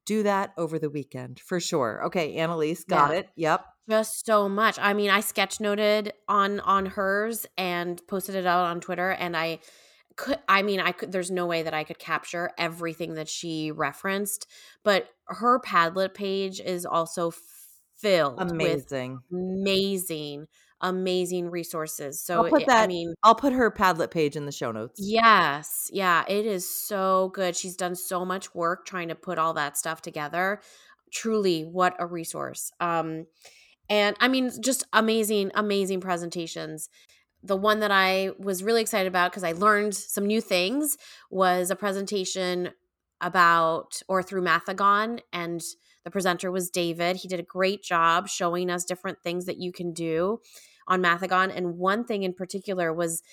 do 0.05 0.23
that 0.23 0.53
over 0.57 0.79
the 0.79 0.89
weekend 0.89 1.39
for 1.39 1.59
sure. 1.59 2.03
Okay, 2.05 2.35
Annalise, 2.35 2.83
got 2.85 3.11
Yeah. 3.11 3.17
it. 3.17 3.29
Yep. 3.35 3.65
Just 3.89 4.25
so 4.25 4.49
much. 4.49 4.79
I 4.79 4.93
mean, 4.93 5.09
I 5.11 5.19
sketch 5.19 5.59
noted 5.59 6.13
on 6.27 6.59
on 6.61 6.87
hers 6.87 7.45
and 7.57 8.01
posted 8.07 8.35
it 8.35 8.45
out 8.47 8.65
on 8.65 8.79
Twitter 8.79 9.11
and 9.11 9.35
I 9.37 9.59
could 10.15 10.39
I 10.47 10.61
mean, 10.61 10.79
I 10.79 10.91
could 10.91 11.11
there's 11.11 11.31
no 11.31 11.45
way 11.45 11.63
that 11.63 11.73
I 11.73 11.83
could 11.83 11.99
capture 11.99 12.51
everything 12.57 13.15
that 13.15 13.29
she 13.29 13.71
referenced, 13.71 14.47
but 14.83 15.09
her 15.27 15.59
Padlet 15.59 16.13
page 16.13 16.59
is 16.59 16.85
also 16.85 17.33
filled 17.97 18.37
with 18.37 18.51
Amazing. 18.51 19.19
amazing 19.31 20.47
amazing 20.81 21.49
resources. 21.49 22.21
So 22.21 22.43
I'll 22.43 22.49
put 22.49 22.65
that. 22.67 22.83
I 22.83 22.87
mean, 22.87 23.13
I'll 23.23 23.35
put 23.35 23.53
her 23.53 23.71
Padlet 23.71 24.11
page 24.11 24.35
in 24.35 24.45
the 24.45 24.51
show 24.51 24.71
notes. 24.71 24.99
Yes. 25.01 25.89
Yeah, 25.91 26.23
it 26.27 26.45
is 26.45 26.69
so 26.69 27.31
good. 27.33 27.55
She's 27.55 27.75
done 27.75 27.95
so 27.95 28.25
much 28.25 28.53
work 28.53 28.85
trying 28.85 29.07
to 29.07 29.15
put 29.15 29.39
all 29.39 29.53
that 29.53 29.77
stuff 29.77 30.01
together. 30.01 30.61
Truly, 31.11 31.63
what 31.63 31.95
a 31.99 32.05
resource. 32.05 32.71
Um 32.79 33.25
and 33.89 34.15
I 34.19 34.27
mean 34.27 34.51
just 34.61 34.83
amazing 34.93 35.51
amazing 35.55 36.01
presentations. 36.01 36.89
The 37.45 37.55
one 37.55 37.79
that 37.81 37.91
I 37.91 38.31
was 38.39 38.63
really 38.63 38.81
excited 38.81 39.07
about 39.07 39.31
because 39.31 39.43
I 39.43 39.51
learned 39.51 39.95
some 39.95 40.25
new 40.25 40.41
things 40.41 40.97
was 41.29 41.69
a 41.69 41.75
presentation 41.75 42.71
about 43.21 44.01
or 44.07 44.21
through 44.23 44.41
Mathigon 44.41 45.19
and 45.31 45.61
the 46.03 46.11
presenter 46.11 46.51
was 46.51 46.69
David. 46.69 47.17
He 47.17 47.27
did 47.27 47.39
a 47.39 47.43
great 47.43 47.83
job 47.83 48.27
showing 48.27 48.69
us 48.69 48.83
different 48.83 49.19
things 49.23 49.45
that 49.45 49.57
you 49.57 49.71
can 49.71 49.93
do 49.93 50.39
on 50.87 51.01
Mathigon. 51.01 51.51
And 51.55 51.77
one 51.77 52.05
thing 52.05 52.23
in 52.23 52.33
particular 52.33 52.93
was 52.93 53.23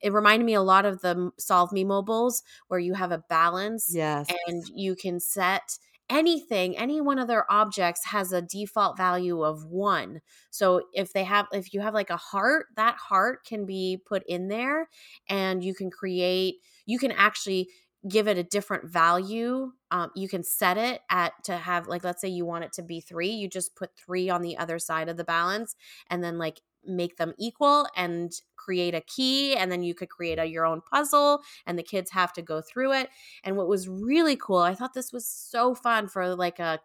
it 0.00 0.12
reminded 0.12 0.46
me 0.46 0.54
a 0.54 0.62
lot 0.62 0.84
of 0.86 1.02
the 1.02 1.30
Solve 1.38 1.72
Me 1.72 1.84
mobiles 1.84 2.42
where 2.68 2.80
you 2.80 2.94
have 2.94 3.12
a 3.12 3.18
balance 3.28 3.90
Yes. 3.94 4.28
and 4.46 4.62
you 4.74 4.94
can 4.96 5.20
set 5.20 5.78
anything 6.12 6.76
any 6.76 7.00
one 7.00 7.18
of 7.18 7.26
their 7.26 7.50
objects 7.50 8.04
has 8.04 8.32
a 8.32 8.42
default 8.42 8.96
value 8.98 9.42
of 9.42 9.64
one. 9.64 10.20
So 10.50 10.82
if 10.92 11.12
they 11.12 11.24
have 11.24 11.46
if 11.52 11.72
you 11.72 11.80
have 11.80 11.94
like 11.94 12.10
a 12.10 12.18
heart 12.18 12.66
that 12.76 12.96
heart 12.96 13.44
can 13.46 13.64
be 13.64 14.00
put 14.06 14.22
in 14.28 14.48
there 14.48 14.88
and 15.28 15.64
you 15.64 15.74
can 15.74 15.90
create 15.90 16.56
you 16.84 16.98
can 16.98 17.12
actually 17.12 17.68
give 18.08 18.26
it 18.28 18.36
a 18.36 18.42
different 18.42 18.84
value. 18.90 19.72
Um, 19.90 20.10
you 20.14 20.28
can 20.28 20.42
set 20.42 20.76
it 20.76 21.00
at 21.08 21.32
to 21.44 21.56
have 21.56 21.88
like 21.88 22.04
let's 22.04 22.20
say 22.20 22.28
you 22.28 22.44
want 22.44 22.64
it 22.64 22.72
to 22.74 22.82
be 22.82 23.00
three 23.00 23.30
you 23.30 23.48
just 23.48 23.74
put 23.74 23.90
three 23.96 24.28
on 24.28 24.42
the 24.42 24.58
other 24.58 24.78
side 24.78 25.08
of 25.08 25.16
the 25.16 25.24
balance 25.24 25.76
and 26.10 26.22
then 26.22 26.36
like 26.36 26.60
make 26.86 27.16
them 27.16 27.34
equal 27.38 27.86
and 27.96 28.32
create 28.56 28.94
a 28.94 29.00
key 29.00 29.56
and 29.56 29.72
then 29.72 29.82
you 29.82 29.94
could 29.94 30.08
create 30.08 30.38
a, 30.38 30.44
your 30.44 30.64
own 30.64 30.80
puzzle 30.80 31.40
and 31.66 31.78
the 31.78 31.82
kids 31.82 32.10
have 32.12 32.32
to 32.32 32.42
go 32.42 32.60
through 32.60 32.92
it. 32.92 33.08
And 33.44 33.56
what 33.56 33.68
was 33.68 33.88
really 33.88 34.36
cool 34.36 34.58
i 34.58 34.74
thought 34.74 34.94
this 34.94 35.12
was 35.12 35.26
so 35.26 35.74
fun 35.74 36.08
for 36.08 36.34
like 36.34 36.58
a 36.58 36.80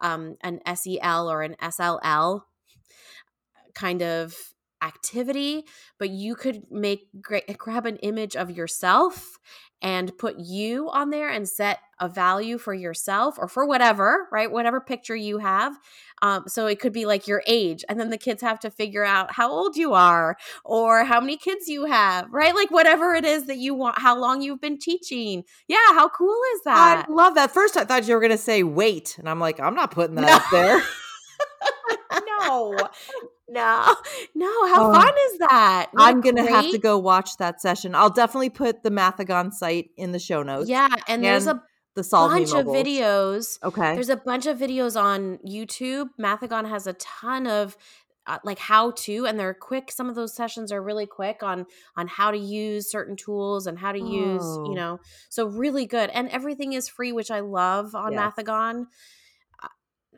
um, 0.00 0.36
an 0.42 0.60
sel 0.76 1.30
or 1.30 1.42
an 1.42 1.56
sll 1.62 2.42
kind 3.74 4.02
of 4.02 4.34
activity 4.86 5.64
but 5.98 6.10
you 6.10 6.34
could 6.34 6.62
make 6.70 7.08
great 7.20 7.58
grab 7.58 7.86
an 7.86 7.96
image 7.96 8.36
of 8.36 8.50
yourself 8.50 9.38
and 9.82 10.16
put 10.16 10.38
you 10.38 10.88
on 10.90 11.10
there 11.10 11.28
and 11.28 11.46
set 11.46 11.80
a 12.00 12.08
value 12.08 12.56
for 12.56 12.72
yourself 12.72 13.38
or 13.38 13.48
for 13.48 13.66
whatever 13.66 14.28
right 14.32 14.50
whatever 14.50 14.80
picture 14.80 15.16
you 15.16 15.38
have 15.38 15.76
um, 16.22 16.44
so 16.46 16.66
it 16.66 16.80
could 16.80 16.92
be 16.92 17.04
like 17.04 17.26
your 17.26 17.42
age 17.46 17.84
and 17.88 18.00
then 18.00 18.10
the 18.10 18.16
kids 18.16 18.40
have 18.40 18.58
to 18.60 18.70
figure 18.70 19.04
out 19.04 19.32
how 19.32 19.50
old 19.50 19.76
you 19.76 19.92
are 19.92 20.36
or 20.64 21.04
how 21.04 21.20
many 21.20 21.36
kids 21.36 21.68
you 21.68 21.84
have 21.84 22.32
right? 22.32 22.54
Like 22.54 22.70
whatever 22.70 23.14
it 23.14 23.24
is 23.24 23.46
that 23.46 23.58
you 23.58 23.74
want 23.74 23.98
how 23.98 24.18
long 24.18 24.40
you've 24.40 24.60
been 24.60 24.78
teaching. 24.78 25.44
Yeah 25.68 25.76
how 25.88 26.08
cool 26.08 26.38
is 26.54 26.62
that? 26.64 27.06
I 27.08 27.12
love 27.12 27.34
that. 27.34 27.50
First, 27.50 27.76
I 27.76 27.84
thought 27.84 28.06
you 28.06 28.14
were 28.14 28.20
going 28.20 28.32
to 28.32 28.38
say 28.38 28.62
wait, 28.62 29.16
and 29.18 29.28
I'm 29.28 29.40
like, 29.40 29.60
I'm 29.60 29.74
not 29.74 29.90
putting 29.90 30.16
that 30.16 30.28
up 30.28 30.44
there. 30.50 30.82
no 32.48 32.76
no 33.48 33.94
no 34.34 34.66
how 34.74 34.88
Oh. 34.90 34.92
fun 34.92 35.14
is 35.32 35.38
that 35.38 35.88
What 35.92 36.02
I'm 36.02 36.20
gonna 36.20 36.46
have 36.48 36.70
to 36.70 36.78
go 36.78 36.98
watch 36.98 37.36
that 37.38 37.60
session. 37.60 37.94
I'll 37.94 38.10
definitely 38.10 38.50
put 38.50 38.82
the 38.82 38.90
Mathigon 38.90 39.52
site 39.52 39.90
in 39.96 40.12
the 40.12 40.18
show 40.18 40.42
notes. 40.42 40.68
yeah 40.68 40.88
and 41.08 41.22
there's 41.22 41.46
a 41.46 41.62
the 41.94 42.04
Solve 42.04 42.30
bunch 42.32 42.52
of 42.52 42.66
videos 42.66 43.58
Okay. 43.64 43.94
There's 43.94 44.10
a 44.10 44.16
bunch 44.16 44.44
of 44.46 44.58
videos 44.58 45.00
on 45.00 45.38
YouTube. 45.38 46.10
Mathigon 46.20 46.68
has 46.68 46.86
a 46.86 46.92
ton 46.94 47.46
of 47.46 47.74
uh, 48.26 48.38
like 48.44 48.58
how 48.58 48.90
to 48.90 49.24
and 49.24 49.38
they're 49.38 49.54
quick 49.54 49.90
some 49.92 50.08
of 50.08 50.16
those 50.16 50.34
sessions 50.34 50.72
are 50.72 50.82
really 50.82 51.06
quick 51.06 51.42
on 51.44 51.64
on 51.96 52.08
how 52.08 52.32
to 52.32 52.36
use 52.36 52.90
certain 52.90 53.14
tools 53.14 53.68
and 53.68 53.78
how 53.78 53.92
to 53.92 54.00
use 54.00 54.42
Oh. 54.44 54.64
you 54.68 54.74
know 54.74 54.98
so 55.28 55.46
really 55.46 55.86
good 55.86 56.10
and 56.10 56.28
everything 56.30 56.72
is 56.72 56.88
free 56.88 57.12
which 57.12 57.30
i 57.30 57.38
love 57.38 57.94
on 57.94 58.12
Yes. 58.14 58.20
mathigon 58.36 58.86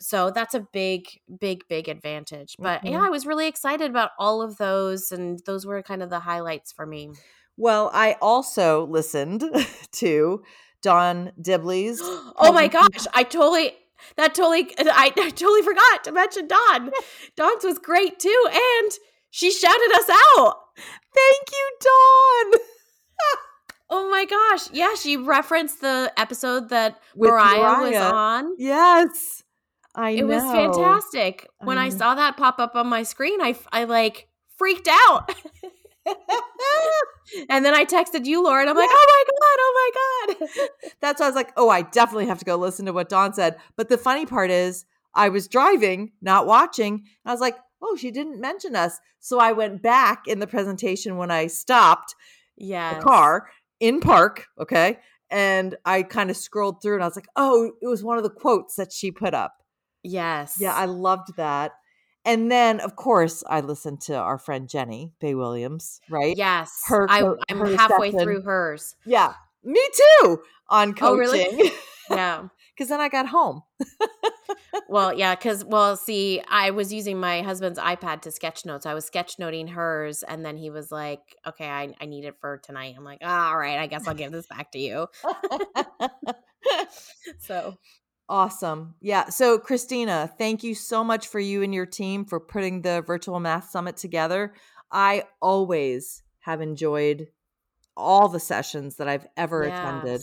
so 0.00 0.30
that's 0.30 0.54
a 0.54 0.60
big 0.72 1.06
big 1.40 1.62
big 1.68 1.88
advantage 1.88 2.54
but 2.58 2.84
yeah 2.84 2.98
Mhm. 3.00 3.06
i 3.06 3.10
was 3.10 3.26
really 3.26 3.46
excited 3.48 3.90
about 3.90 4.10
all 4.18 4.42
of 4.42 4.56
those 4.58 5.12
and 5.12 5.40
those 5.46 5.64
were 5.66 5.82
kind 5.82 6.02
of 6.02 6.10
the 6.10 6.20
highlights 6.20 6.72
for 6.72 6.86
me 6.86 7.10
Well, 7.56 7.90
I 7.92 8.16
also 8.22 8.86
listened 8.86 9.42
to 9.92 10.42
Don 10.80 11.32
Dibley's. 11.40 11.98
oh 12.02 12.52
my 12.52 12.68
gosh, 12.68 13.04
I 13.14 13.24
totally 13.24 13.72
that 14.16 14.34
totally 14.34 14.70
I, 14.78 15.12
I 15.16 15.30
totally 15.42 15.62
forgot 15.62 16.04
to 16.04 16.12
mention 16.12 16.46
don 16.46 16.90
don's 17.36 17.64
was 17.64 17.78
great 17.80 18.20
too, 18.20 18.42
and 18.52 18.92
she 19.30 19.50
shouted 19.50 19.90
us 19.94 20.08
out. 20.08 20.54
Thank 21.14 21.44
you, 21.52 21.66
don 21.80 22.60
Oh 23.90 24.10
my 24.10 24.26
gosh. 24.26 24.70
Yeah, 24.70 24.94
she 24.94 25.16
referenced 25.16 25.80
the 25.80 26.12
episode 26.18 26.68
that 26.68 27.00
With 27.16 27.30
Mariah 27.30 27.80
was 27.90 27.96
on. 27.96 28.54
Yes, 28.58 29.42
I 29.98 30.10
It 30.10 30.24
know. 30.24 30.36
was 30.36 30.44
fantastic. 30.44 31.46
When 31.58 31.76
I 31.76 31.86
I, 31.86 31.88
saw 31.88 32.14
that 32.14 32.36
pop 32.36 32.60
up 32.60 32.76
on 32.76 32.86
my 32.86 33.02
screen, 33.02 33.40
I, 33.42 33.56
I 33.72 33.84
like 33.84 34.28
freaked 34.56 34.88
out. 34.88 35.34
and 37.50 37.64
then 37.64 37.74
I 37.74 37.84
texted 37.84 38.24
you, 38.24 38.42
Laura, 38.42 38.60
and 38.60 38.70
I'm 38.70 38.76
like, 38.76 38.88
Yeah. 38.88 38.96
oh 38.96 39.24
my 39.24 39.24
God, 39.34 39.56
oh 39.60 40.34
my 40.38 40.46
God. 40.50 40.68
That's 41.00 41.20
why 41.20 41.26
I 41.26 41.28
was 41.28 41.36
like, 41.36 41.52
oh, 41.56 41.68
I 41.68 41.82
definitely 41.82 42.26
have 42.26 42.38
to 42.38 42.44
go 42.44 42.56
listen 42.56 42.86
to 42.86 42.92
what 42.92 43.08
Dawn 43.08 43.34
said. 43.34 43.56
But 43.76 43.88
the 43.88 43.98
funny 43.98 44.24
part 44.24 44.50
is, 44.50 44.84
I 45.14 45.30
was 45.30 45.48
driving, 45.48 46.12
not 46.22 46.46
watching. 46.46 46.94
And 46.94 47.04
I 47.26 47.32
was 47.32 47.40
like, 47.40 47.56
oh, 47.82 47.96
she 47.96 48.12
didn't 48.12 48.40
mention 48.40 48.76
us. 48.76 48.98
So 49.18 49.40
I 49.40 49.50
went 49.52 49.82
back 49.82 50.28
in 50.28 50.38
the 50.38 50.46
presentation 50.46 51.16
when 51.16 51.32
I 51.32 51.48
stopped 51.48 52.14
yeah. 52.56 52.94
the 52.94 53.02
car 53.02 53.48
in 53.80 53.98
park. 54.00 54.46
Okay. 54.60 54.98
And 55.28 55.76
I 55.84 56.04
kind 56.04 56.30
of 56.30 56.36
scrolled 56.36 56.80
through 56.80 56.94
and 56.94 57.02
I 57.02 57.06
was 57.06 57.16
like, 57.16 57.28
oh, 57.34 57.72
it 57.82 57.88
was 57.88 58.04
one 58.04 58.16
of 58.16 58.22
the 58.22 58.30
quotes 58.30 58.76
that 58.76 58.92
she 58.92 59.10
put 59.10 59.34
up. 59.34 59.54
Yes. 60.02 60.56
Yeah, 60.60 60.74
I 60.74 60.84
loved 60.86 61.36
that. 61.36 61.72
And 62.24 62.50
then, 62.50 62.80
of 62.80 62.96
course, 62.96 63.42
I 63.48 63.60
listened 63.60 64.00
to 64.02 64.14
our 64.14 64.38
friend 64.38 64.68
Jenny 64.68 65.12
Bay 65.20 65.34
Williams, 65.34 66.00
right? 66.10 66.36
Yes. 66.36 66.82
Her 66.86 67.06
I, 67.10 67.20
co- 67.22 67.38
I'm 67.48 67.58
her 67.58 67.76
halfway 67.76 68.10
session. 68.10 68.24
through 68.24 68.42
hers. 68.42 68.96
Yeah, 69.06 69.32
me 69.64 69.80
too 69.94 70.42
on 70.68 70.94
Oh, 71.00 71.16
really? 71.16 71.44
coaching. 71.44 71.70
Yeah. 72.10 72.48
Because 72.78 72.90
then 72.90 73.00
I 73.00 73.08
got 73.08 73.26
home. 73.26 73.62
Well, 74.88 75.12
yeah, 75.12 75.34
because 75.34 75.64
well, 75.64 75.96
see, 75.96 76.40
I 76.48 76.70
was 76.70 76.92
using 76.92 77.18
my 77.20 77.42
husband's 77.42 77.78
iPad 77.78 78.22
to 78.22 78.30
sketch 78.30 78.64
notes. 78.64 78.86
I 78.86 78.94
was 78.94 79.04
sketch 79.04 79.38
noting 79.38 79.66
hers, 79.68 80.22
and 80.22 80.44
then 80.44 80.56
he 80.56 80.70
was 80.70 80.90
like, 80.90 81.20
"Okay, 81.46 81.68
I, 81.68 81.92
I 82.00 82.06
need 82.06 82.24
it 82.24 82.36
for 82.40 82.56
tonight." 82.58 82.94
I'm 82.96 83.04
like, 83.04 83.18
"Ah, 83.22 83.50
"All 83.50 83.58
right, 83.58 83.78
I 83.78 83.86
guess 83.88 84.06
I'll 84.08 84.14
give 84.14 84.32
this 84.32 84.46
back 84.46 84.70
to 84.72 84.78
you." 84.78 85.06
So 87.40 87.74
awesome. 88.28 88.94
Yeah. 89.00 89.28
So, 89.28 89.58
Christina, 89.58 90.30
thank 90.38 90.62
you 90.62 90.74
so 90.74 91.02
much 91.02 91.28
for 91.28 91.40
you 91.40 91.62
and 91.62 91.74
your 91.74 91.86
team 91.86 92.24
for 92.24 92.40
putting 92.40 92.82
the 92.82 93.02
virtual 93.02 93.40
math 93.40 93.70
summit 93.70 93.96
together. 93.96 94.54
I 94.90 95.24
always 95.40 96.22
have 96.40 96.60
enjoyed 96.60 97.28
all 97.96 98.28
the 98.28 98.40
sessions 98.40 98.96
that 98.96 99.08
I've 99.08 99.26
ever 99.36 99.62
attended. 99.62 100.22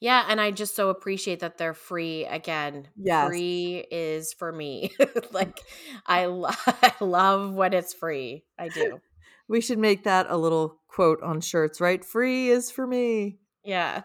Yeah, 0.00 0.24
and 0.28 0.40
I 0.40 0.52
just 0.52 0.76
so 0.76 0.90
appreciate 0.90 1.40
that 1.40 1.58
they're 1.58 1.74
free 1.74 2.24
again. 2.24 2.88
Yes. 2.96 3.26
Free 3.26 3.84
is 3.90 4.32
for 4.32 4.52
me. 4.52 4.92
like 5.32 5.58
I, 6.06 6.26
lo- 6.26 6.50
I 6.66 6.92
love 7.00 7.54
when 7.54 7.72
it's 7.72 7.94
free. 7.94 8.44
I 8.58 8.68
do. 8.68 9.00
We 9.50 9.62
should 9.62 9.78
make 9.78 10.04
that 10.04 10.26
a 10.28 10.36
little 10.36 10.78
quote 10.88 11.22
on 11.22 11.40
shirts, 11.40 11.80
right? 11.80 12.04
Free 12.04 12.50
is 12.50 12.70
for 12.70 12.86
me. 12.86 13.38
Yeah. 13.64 14.02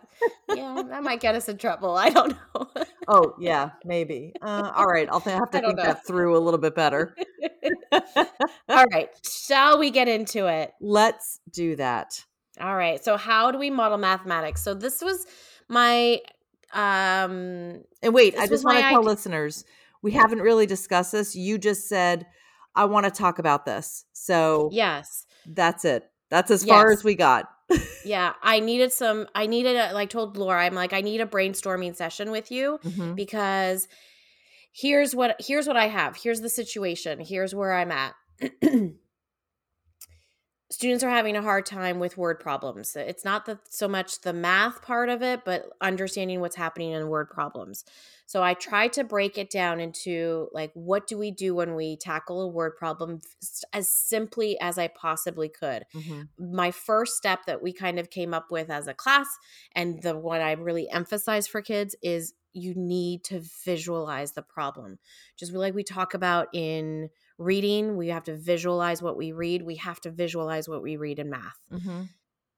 Yeah, 0.48 0.82
that 0.88 1.04
might 1.04 1.20
get 1.20 1.36
us 1.36 1.50
in 1.50 1.58
trouble. 1.58 1.98
I 1.98 2.10
don't 2.10 2.38
know. 2.56 2.68
Oh, 3.08 3.36
yeah, 3.40 3.72
maybe. 3.86 4.34
Uh, 4.42 4.72
all 4.76 4.86
right. 4.86 5.08
I'll 5.12 5.22
th- 5.22 5.36
have 5.38 5.52
to 5.52 5.60
think 5.60 5.78
know. 5.78 5.84
that 5.84 6.06
through 6.06 6.38
a 6.38 6.40
little 6.40 6.60
bit 6.60 6.76
better. 6.76 7.16
All 8.70 8.86
right. 8.92 9.10
Shall 9.26 9.80
we 9.80 9.92
get 9.92 10.08
into 10.08 10.48
it? 10.48 10.74
Let's 10.82 11.40
do 11.52 11.76
that. 11.76 12.24
All 12.60 12.76
right. 12.76 13.04
So 13.04 13.18
how 13.18 13.52
do 13.52 13.58
we 13.60 13.70
model 13.70 13.98
mathematics? 13.98 14.64
So 14.64 14.74
this 14.74 15.02
was 15.02 15.26
my 15.70 16.20
um 16.74 17.84
And 18.02 18.14
wait, 18.14 18.36
I 18.38 18.48
just 18.48 18.64
want 18.66 18.78
to 18.78 18.82
tell 18.84 19.00
idea- 19.00 19.10
listeners 19.10 19.66
we 20.04 20.12
haven't 20.12 20.40
really 20.40 20.66
discussed 20.66 21.14
this. 21.14 21.36
You 21.36 21.58
just 21.58 21.88
said, 21.88 22.28
I 22.76 22.86
want 22.86 23.06
to 23.06 23.12
talk 23.12 23.40
about 23.40 23.66
this. 23.66 24.06
So 24.12 24.70
yes. 24.72 25.26
that's 25.46 25.86
it. 25.86 26.04
That's 26.30 26.52
as 26.52 26.64
far 26.66 26.92
as 26.92 27.04
we 27.04 27.16
got. 27.16 27.48
Yeah, 28.06 28.34
I 28.42 28.60
needed 28.60 28.92
some 28.92 29.28
I 29.34 29.46
needed 29.48 29.76
a 29.78 29.94
like 29.94 30.10
told 30.10 30.36
Laura 30.38 30.64
I'm 30.66 30.74
like 30.74 30.94
I 30.94 31.02
need 31.02 31.22
a 31.22 31.26
brainstorming 31.26 31.96
session 31.96 32.32
with 32.32 32.52
you 32.52 32.80
Mhm. 32.84 33.16
because 33.16 33.88
here's 34.74 35.16
what 35.16 35.36
here's 35.40 35.68
what 35.68 35.78
I 35.78 35.88
have. 35.88 36.16
Here's 36.18 36.42
the 36.42 36.50
situation. 36.50 37.20
Here's 37.20 37.54
where 37.56 37.74
I'm 37.74 37.92
at. 37.92 38.14
students 40.74 41.04
are 41.04 41.10
having 41.10 41.36
a 41.36 41.42
hard 41.42 41.66
time 41.66 42.00
with 42.00 42.18
word 42.18 42.40
problems. 42.40 42.96
It's 42.96 43.24
not 43.24 43.46
the, 43.46 43.60
so 43.70 43.88
much 43.88 44.22
the 44.22 44.34
math 44.34 44.82
part 44.82 45.10
of 45.10 45.22
it, 45.22 45.46
but 45.46 45.66
understanding 45.80 46.42
what's 46.42 46.56
happening 46.56 46.92
in 46.92 47.08
word 47.08 47.30
problems. 47.30 47.86
So 48.26 48.42
I 48.42 48.56
try 48.56 48.88
to 48.90 49.04
break 49.04 49.38
it 49.38 49.52
down 49.52 49.80
into 49.80 50.48
like, 50.52 50.72
what 50.74 51.06
do 51.06 51.18
we 51.18 51.30
do 51.30 51.54
when 51.54 51.76
we 51.76 51.98
tackle 51.98 52.42
a 52.42 52.48
word 52.48 52.76
problem 52.76 53.22
as 53.72 53.88
simply 53.88 54.58
as 54.60 54.80
I 54.80 54.88
possibly 54.88 55.50
could. 55.50 55.84
Mm-hmm. 55.94 56.56
My 56.56 56.72
first 56.72 57.18
step 57.18 57.46
that 57.46 57.62
we 57.62 57.72
kind 57.72 58.00
of 58.00 58.10
came 58.10 58.34
up 58.34 58.50
with 58.50 58.72
as 58.72 58.88
a 58.88 58.94
class, 58.94 59.28
and 59.76 60.02
the 60.02 60.18
one 60.18 60.42
I 60.42 60.54
really 60.54 60.90
emphasize 60.90 61.48
for 61.48 61.62
kids 61.62 61.96
is 62.02 62.34
you 62.54 62.74
need 62.76 63.24
to 63.26 63.44
visualize 63.66 64.32
the 64.32 64.42
problem. 64.42 64.98
Just 65.38 65.54
like 65.54 65.76
we 65.76 65.84
talk 65.84 66.14
about 66.14 66.48
in 66.54 67.10
reading, 67.38 67.98
we 67.98 68.10
have 68.10 68.24
to 68.26 68.36
visualize 68.36 69.02
what 69.02 69.18
we 69.18 69.32
read. 69.32 69.64
We 69.64 69.76
have 69.76 70.00
to 70.02 70.12
visualize 70.12 70.70
what 70.70 70.82
we 70.82 70.98
read 70.98 71.20
in 71.20 71.30
math. 71.30 71.60
Mm-hmm. 71.72 72.04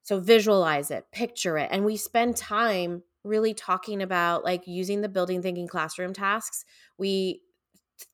So 0.03 0.19
visualize 0.19 0.91
it, 0.91 1.05
picture 1.11 1.57
it. 1.57 1.69
And 1.71 1.83
we 1.83 1.97
spend 1.97 2.37
time 2.37 3.03
really 3.23 3.53
talking 3.53 4.01
about 4.01 4.43
like 4.43 4.67
using 4.67 5.01
the 5.01 5.09
building 5.09 5.41
thinking 5.41 5.67
classroom 5.67 6.13
tasks. 6.13 6.63
We 6.97 7.41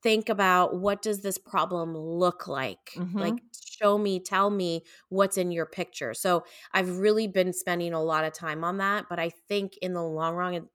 think 0.04 0.30
about 0.30 0.76
what 0.76 1.02
does 1.02 1.22
this 1.22 1.38
problem 1.38 1.98
look 1.98 2.48
like 2.48 2.92
mm-hmm. 2.96 3.18
like 3.18 3.42
show 3.82 3.98
me 3.98 4.20
tell 4.20 4.50
me 4.50 4.84
what's 5.10 5.38
in 5.38 5.52
your 5.52 5.66
picture 5.66 6.14
so 6.14 6.44
i've 6.72 7.00
really 7.00 7.28
been 7.28 7.52
spending 7.52 7.92
a 7.94 8.02
lot 8.02 8.24
of 8.24 8.32
time 8.32 8.64
on 8.64 8.78
that 8.78 9.06
but 9.10 9.18
i 9.18 9.32
think 9.48 9.74
in 9.82 9.94
the 9.94 10.04
long 10.04 10.36
run 10.36 10.68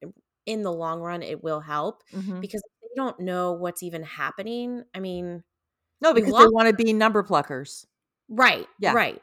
in 0.44 0.62
the 0.62 0.72
long 0.72 1.00
run 1.00 1.22
it 1.22 1.42
will 1.42 1.60
help 1.60 2.02
mm-hmm. 2.12 2.40
because 2.40 2.62
they 2.82 2.88
don't 2.96 3.20
know 3.20 3.52
what's 3.52 3.82
even 3.84 4.02
happening 4.02 4.82
i 4.92 4.98
mean 4.98 5.42
no, 6.00 6.12
because 6.12 6.32
they 6.32 6.46
want 6.48 6.68
to 6.68 6.74
be 6.74 6.92
number 6.92 7.22
pluckers. 7.22 7.86
Right. 8.28 8.66
Yeah. 8.78 8.92
Right. 8.92 9.22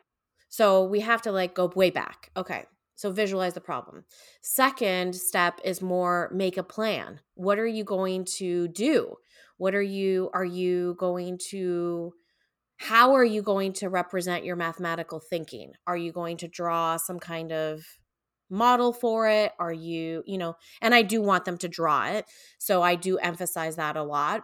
So 0.50 0.84
we 0.84 1.02
have 1.02 1.22
to 1.24 1.32
like 1.32 1.56
go 1.56 1.72
way 1.76 1.90
back. 1.90 2.32
Okay. 2.38 2.66
So 2.96 3.12
visualize 3.12 3.54
the 3.54 3.62
problem. 3.62 4.06
Second 4.42 5.16
step 5.16 5.60
is 5.64 5.82
more 5.82 6.30
make 6.34 6.58
a 6.58 6.64
plan. 6.64 7.20
What 7.36 7.60
are 7.60 7.68
you 7.68 7.84
going 7.84 8.26
to 8.38 8.68
do? 8.68 9.16
What 9.58 9.76
are 9.76 9.82
you 9.82 10.30
are 10.34 10.46
you 10.46 10.96
going 11.00 11.40
to 11.50 12.14
how 12.78 13.14
are 13.16 13.24
you 13.24 13.42
going 13.42 13.74
to 13.74 13.90
represent 13.90 14.46
your 14.46 14.56
mathematical 14.56 15.20
thinking? 15.20 15.74
Are 15.88 15.98
you 15.98 16.12
going 16.12 16.38
to 16.38 16.48
draw 16.48 16.98
some 16.98 17.20
kind 17.20 17.52
of 17.52 17.84
model 18.50 18.94
for 18.94 19.28
it? 19.30 19.52
Are 19.60 19.74
you, 19.74 20.24
you 20.26 20.38
know, 20.38 20.56
and 20.82 20.94
I 20.94 21.02
do 21.02 21.22
want 21.22 21.46
them 21.46 21.58
to 21.60 21.68
draw 21.68 22.08
it. 22.08 22.26
So 22.58 22.82
I 22.82 22.96
do 22.96 23.18
emphasize 23.18 23.78
that 23.78 23.96
a 23.96 24.04
lot. 24.04 24.44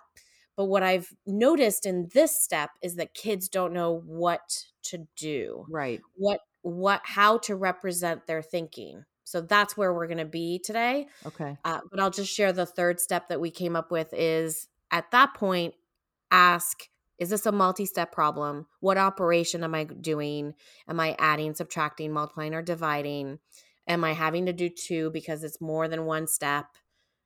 But 0.59 0.65
what 0.65 0.83
I've 0.83 1.13
noticed 1.25 1.85
in 1.85 2.09
this 2.13 2.37
step 2.37 2.71
is 2.81 2.97
that 2.97 3.13
kids 3.13 3.47
don't 3.47 3.71
know 3.71 4.03
what 4.05 4.65
to 4.87 5.07
do. 5.15 5.65
Right. 5.69 6.01
What 6.17 6.41
what 6.63 6.99
how 7.05 7.37
to 7.37 7.55
represent 7.55 8.27
their 8.27 8.41
thinking. 8.41 9.05
So 9.23 9.39
that's 9.39 9.77
where 9.77 9.93
we're 9.93 10.07
going 10.07 10.17
to 10.17 10.25
be 10.25 10.59
today. 10.59 11.07
Okay. 11.25 11.55
Uh, 11.63 11.79
but 11.89 12.01
I'll 12.01 12.09
just 12.09 12.35
share 12.35 12.51
the 12.51 12.65
third 12.65 12.99
step 12.99 13.29
that 13.29 13.39
we 13.39 13.51
came 13.51 13.77
up 13.77 13.89
with 13.89 14.09
is 14.11 14.67
at 14.91 15.09
that 15.11 15.33
point 15.33 15.75
ask 16.29 16.77
is 17.19 17.29
this 17.29 17.45
a 17.45 17.53
multi-step 17.53 18.11
problem? 18.11 18.67
What 18.81 18.97
operation 18.97 19.63
am 19.63 19.73
I 19.73 19.85
doing? 19.85 20.55
Am 20.89 20.99
I 20.99 21.15
adding, 21.19 21.53
subtracting, 21.55 22.11
multiplying 22.11 22.53
or 22.53 22.61
dividing? 22.61 23.39
Am 23.87 24.03
I 24.03 24.11
having 24.11 24.45
to 24.47 24.53
do 24.53 24.67
two 24.67 25.09
because 25.11 25.45
it's 25.45 25.61
more 25.61 25.87
than 25.87 26.05
one 26.05 26.27
step? 26.27 26.65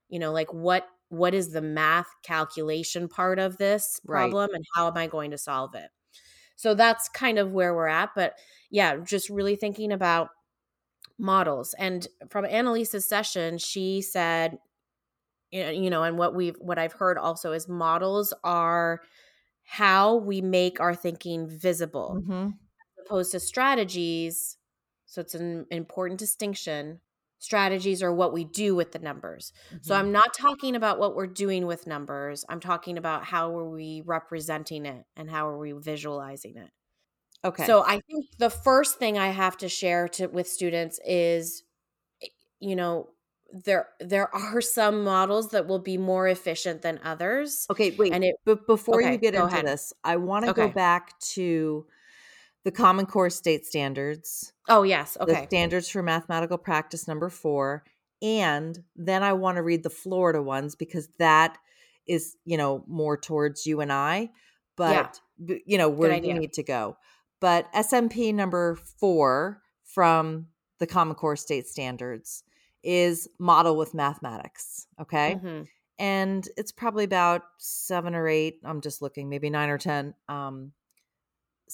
You 0.08 0.20
know, 0.20 0.30
like 0.30 0.54
what 0.54 0.86
what 1.14 1.34
is 1.34 1.50
the 1.50 1.62
math 1.62 2.08
calculation 2.22 3.08
part 3.08 3.38
of 3.38 3.58
this 3.58 4.00
problem 4.06 4.50
right. 4.50 4.56
and 4.56 4.64
how 4.74 4.88
am 4.88 4.96
I 4.96 5.06
going 5.06 5.30
to 5.30 5.38
solve 5.38 5.74
it? 5.74 5.90
So 6.56 6.74
that's 6.74 7.08
kind 7.08 7.38
of 7.38 7.52
where 7.52 7.74
we're 7.74 7.88
at. 7.88 8.10
But 8.14 8.34
yeah, 8.70 8.96
just 9.04 9.28
really 9.28 9.56
thinking 9.56 9.92
about 9.92 10.28
models. 11.18 11.74
And 11.78 12.06
from 12.28 12.44
Annalisa's 12.44 13.08
session, 13.08 13.58
she 13.58 14.02
said, 14.02 14.58
you 15.50 15.90
know, 15.90 16.02
and 16.02 16.18
what 16.18 16.34
we've 16.34 16.56
what 16.58 16.78
I've 16.78 16.94
heard 16.94 17.16
also 17.16 17.52
is 17.52 17.68
models 17.68 18.34
are 18.42 19.00
how 19.62 20.16
we 20.16 20.40
make 20.40 20.80
our 20.80 20.94
thinking 20.94 21.48
visible, 21.48 22.20
mm-hmm. 22.20 22.46
as 22.48 23.06
opposed 23.06 23.32
to 23.32 23.40
strategies. 23.40 24.56
So 25.06 25.20
it's 25.20 25.34
an 25.34 25.66
important 25.70 26.18
distinction 26.18 27.00
strategies 27.44 28.02
are 28.02 28.12
what 28.12 28.32
we 28.32 28.44
do 28.44 28.74
with 28.74 28.92
the 28.92 28.98
numbers. 28.98 29.52
Mm-hmm. 29.68 29.76
So 29.82 29.94
I'm 29.94 30.12
not 30.12 30.32
talking 30.32 30.76
about 30.76 30.98
what 30.98 31.14
we're 31.14 31.26
doing 31.26 31.66
with 31.66 31.86
numbers. 31.86 32.42
I'm 32.48 32.58
talking 32.58 32.96
about 32.96 33.24
how 33.24 33.54
are 33.58 33.68
we 33.68 34.02
representing 34.06 34.86
it 34.86 35.04
and 35.14 35.28
how 35.28 35.46
are 35.46 35.58
we 35.58 35.72
visualizing 35.72 36.56
it. 36.56 36.70
Okay. 37.44 37.66
So 37.66 37.84
I 37.84 38.00
think 38.00 38.24
the 38.38 38.48
first 38.48 38.98
thing 38.98 39.18
I 39.18 39.28
have 39.28 39.58
to 39.58 39.68
share 39.68 40.08
to 40.08 40.28
with 40.28 40.48
students 40.48 40.98
is 41.04 41.62
eh, 42.22 42.28
you 42.60 42.76
know 42.76 43.10
there 43.52 43.88
there 44.00 44.34
are 44.34 44.60
some 44.78 45.04
models 45.04 45.50
that 45.50 45.66
will 45.66 45.78
be 45.78 45.98
more 45.98 46.26
efficient 46.26 46.80
than 46.80 46.98
others. 47.04 47.66
Okay, 47.70 47.90
wait. 47.90 48.14
And 48.14 48.24
it, 48.24 48.36
but 48.46 48.66
before 48.66 49.02
okay, 49.02 49.12
you 49.12 49.18
get 49.18 49.34
into 49.34 49.46
ahead. 49.48 49.66
this, 49.66 49.92
I 50.02 50.16
want 50.16 50.46
to 50.46 50.52
okay. 50.52 50.68
go 50.68 50.72
back 50.72 51.18
to 51.34 51.84
the 52.64 52.72
Common 52.72 53.06
Core 53.06 53.30
state 53.30 53.66
standards. 53.66 54.52
Oh, 54.68 54.82
yes. 54.82 55.16
Okay. 55.20 55.32
The 55.32 55.46
standards 55.46 55.88
for 55.88 56.02
mathematical 56.02 56.58
practice 56.58 57.06
number 57.06 57.28
four. 57.28 57.84
And 58.22 58.78
then 58.96 59.22
I 59.22 59.34
want 59.34 59.56
to 59.56 59.62
read 59.62 59.82
the 59.82 59.90
Florida 59.90 60.42
ones 60.42 60.74
because 60.74 61.08
that 61.18 61.58
is, 62.08 62.36
you 62.44 62.56
know, 62.56 62.84
more 62.88 63.16
towards 63.16 63.66
you 63.66 63.80
and 63.80 63.92
I. 63.92 64.30
But, 64.76 65.20
yeah. 65.38 65.56
you 65.66 65.78
know, 65.78 65.88
where 65.88 66.14
you 66.14 66.34
need 66.34 66.54
to 66.54 66.62
go. 66.62 66.96
But 67.40 67.72
SMP 67.72 68.34
number 68.34 68.76
four 68.98 69.60
from 69.84 70.48
the 70.80 70.86
Common 70.86 71.14
Core 71.14 71.36
state 71.36 71.68
standards 71.68 72.42
is 72.82 73.28
model 73.38 73.76
with 73.76 73.94
mathematics. 73.94 74.86
Okay. 75.00 75.36
Mm-hmm. 75.36 75.62
And 75.98 76.48
it's 76.56 76.72
probably 76.72 77.04
about 77.04 77.42
seven 77.58 78.14
or 78.14 78.26
eight. 78.26 78.60
I'm 78.64 78.80
just 78.80 79.00
looking, 79.00 79.28
maybe 79.28 79.50
nine 79.50 79.68
or 79.68 79.78
10 79.78 80.14
um, 80.28 80.72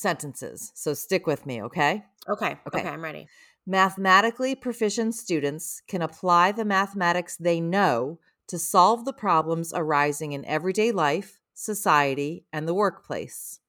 sentences. 0.00 0.72
So 0.74 0.94
stick 0.94 1.26
with 1.26 1.46
me, 1.46 1.62
okay? 1.62 2.04
Okay. 2.28 2.56
Okay, 2.66 2.80
okay 2.80 2.88
I'm 2.88 3.02
ready. 3.02 3.28
Mathematically 3.66 4.54
proficient 4.54 5.14
students 5.14 5.82
can 5.86 6.02
apply 6.02 6.52
the 6.52 6.64
mathematics 6.64 7.36
they 7.36 7.60
know 7.60 8.18
to 8.48 8.58
solve 8.58 9.04
the 9.04 9.12
problems 9.12 9.72
arising 9.74 10.32
in 10.32 10.44
everyday 10.44 10.90
life, 10.90 11.38
society, 11.54 12.44
and 12.52 12.66
the 12.66 12.74
workplace. 12.74 13.60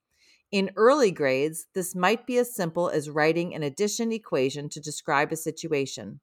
In 0.51 0.71
early 0.75 1.11
grades, 1.11 1.67
this 1.73 1.95
might 1.95 2.25
be 2.25 2.37
as 2.37 2.55
simple 2.55 2.89
as 2.89 3.09
writing 3.09 3.53
an 3.53 3.63
addition 3.63 4.11
equation 4.11 4.69
to 4.69 4.81
describe 4.81 5.31
a 5.31 5.35
situation. 5.37 6.19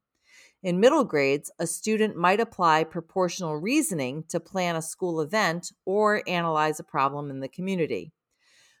In 0.61 0.79
middle 0.79 1.05
grades, 1.05 1.49
a 1.57 1.65
student 1.65 2.17
might 2.17 2.41
apply 2.41 2.83
proportional 2.83 3.55
reasoning 3.55 4.25
to 4.27 4.41
plan 4.41 4.75
a 4.75 4.81
school 4.81 5.21
event 5.21 5.71
or 5.85 6.21
analyze 6.27 6.79
a 6.79 6.83
problem 6.83 7.29
in 7.29 7.39
the 7.39 7.47
community. 7.47 8.11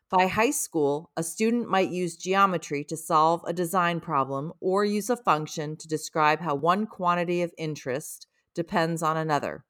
By 0.09 0.25
high 0.25 0.49
school, 0.49 1.11
a 1.15 1.21
student 1.21 1.69
might 1.69 1.91
use 1.91 2.17
geometry 2.17 2.83
to 2.85 2.97
solve 2.97 3.43
a 3.45 3.53
design 3.53 3.99
problem 3.99 4.53
or 4.59 4.83
use 4.83 5.07
a 5.11 5.15
function 5.15 5.77
to 5.77 5.87
describe 5.87 6.39
how 6.39 6.55
one 6.55 6.87
quantity 6.87 7.43
of 7.43 7.53
interest 7.59 8.25
depends 8.55 9.03
on 9.03 9.17
another. 9.17 9.65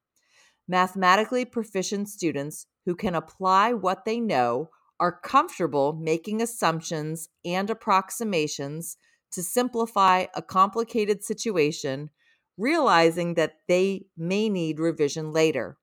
Mathematically 0.65 1.43
proficient 1.43 2.07
students 2.07 2.67
who 2.85 2.95
can 2.95 3.15
apply 3.15 3.73
what 3.73 4.05
they 4.05 4.21
know 4.21 4.69
are 4.97 5.19
comfortable 5.19 5.91
making 5.91 6.41
assumptions 6.41 7.27
and 7.43 7.69
approximations 7.69 8.95
to 9.31 9.43
simplify 9.43 10.25
a 10.33 10.41
complicated 10.41 11.21
situation, 11.21 12.11
realizing 12.57 13.33
that 13.33 13.57
they 13.67 14.05
may 14.15 14.47
need 14.47 14.79
revision 14.79 15.33
later. 15.33 15.77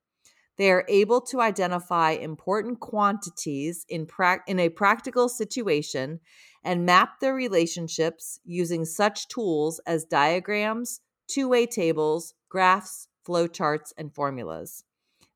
They 0.57 0.71
are 0.71 0.85
able 0.89 1.21
to 1.23 1.41
identify 1.41 2.13
important 2.13 2.81
quantities 2.81 3.85
in, 3.89 4.07
pra- 4.07 4.43
in 4.47 4.59
a 4.59 4.71
practical 4.71 5.29
situation 5.29 6.21
and 6.65 6.87
map 6.87 7.21
their 7.21 7.35
relationships 7.35 8.41
using 8.45 8.85
such 8.85 9.29
tools 9.29 9.81
as 9.87 10.05
diagrams, 10.05 11.01
two 11.29 11.49
way 11.49 11.67
tables, 11.67 12.35
graphs, 12.49 13.09
flowcharts, 13.27 13.93
and 13.99 14.15
formulas. 14.15 14.85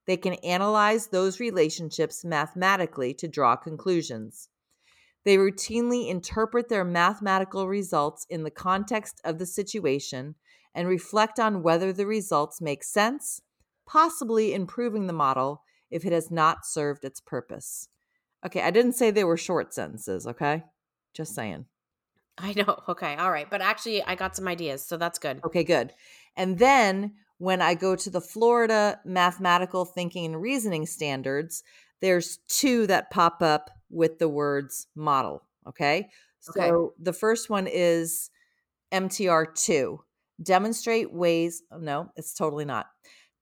They 0.06 0.16
can 0.16 0.34
analyze 0.34 1.08
those 1.08 1.38
relationships 1.38 2.24
mathematically 2.24 3.12
to 3.14 3.28
draw 3.28 3.56
conclusions. 3.56 4.48
They 5.24 5.36
routinely 5.36 6.08
interpret 6.08 6.68
their 6.70 6.84
mathematical 6.84 7.68
results 7.68 8.26
in 8.30 8.42
the 8.42 8.50
context 8.50 9.20
of 9.22 9.38
the 9.38 9.46
situation 9.46 10.34
and 10.74 10.88
reflect 10.88 11.38
on 11.38 11.62
whether 11.62 11.92
the 11.92 12.06
results 12.06 12.60
make 12.60 12.82
sense 12.82 13.42
possibly 13.90 14.54
improving 14.54 15.08
the 15.08 15.12
model 15.12 15.62
if 15.90 16.04
it 16.04 16.12
has 16.12 16.30
not 16.30 16.64
served 16.64 17.04
its 17.04 17.20
purpose. 17.20 17.88
Okay, 18.46 18.62
I 18.62 18.70
didn't 18.70 18.92
say 18.92 19.10
they 19.10 19.24
were 19.24 19.36
short 19.36 19.74
sentences, 19.74 20.28
okay? 20.28 20.62
Just 21.12 21.34
saying. 21.34 21.66
I 22.38 22.52
know. 22.54 22.78
Okay. 22.88 23.16
All 23.16 23.30
right. 23.30 23.50
But 23.50 23.60
actually, 23.60 24.02
I 24.04 24.14
got 24.14 24.36
some 24.36 24.46
ideas. 24.46 24.84
So 24.84 24.96
that's 24.96 25.18
good. 25.18 25.40
Okay, 25.44 25.64
good. 25.64 25.92
And 26.36 26.58
then 26.58 27.14
when 27.38 27.60
I 27.60 27.74
go 27.74 27.96
to 27.96 28.10
the 28.10 28.20
Florida 28.20 29.00
mathematical 29.04 29.84
thinking 29.84 30.24
and 30.26 30.40
reasoning 30.40 30.86
standards, 30.86 31.64
there's 32.00 32.38
two 32.48 32.86
that 32.86 33.10
pop 33.10 33.42
up 33.42 33.70
with 33.90 34.18
the 34.20 34.28
words 34.28 34.86
model. 34.94 35.42
Okay. 35.66 36.08
So 36.38 36.52
Okay. 36.56 36.94
the 36.98 37.12
first 37.12 37.50
one 37.50 37.66
is 37.66 38.30
MTR2. 38.92 39.98
Demonstrate 40.42 41.12
ways, 41.12 41.62
no, 41.76 42.10
it's 42.16 42.32
totally 42.32 42.64
not. 42.64 42.86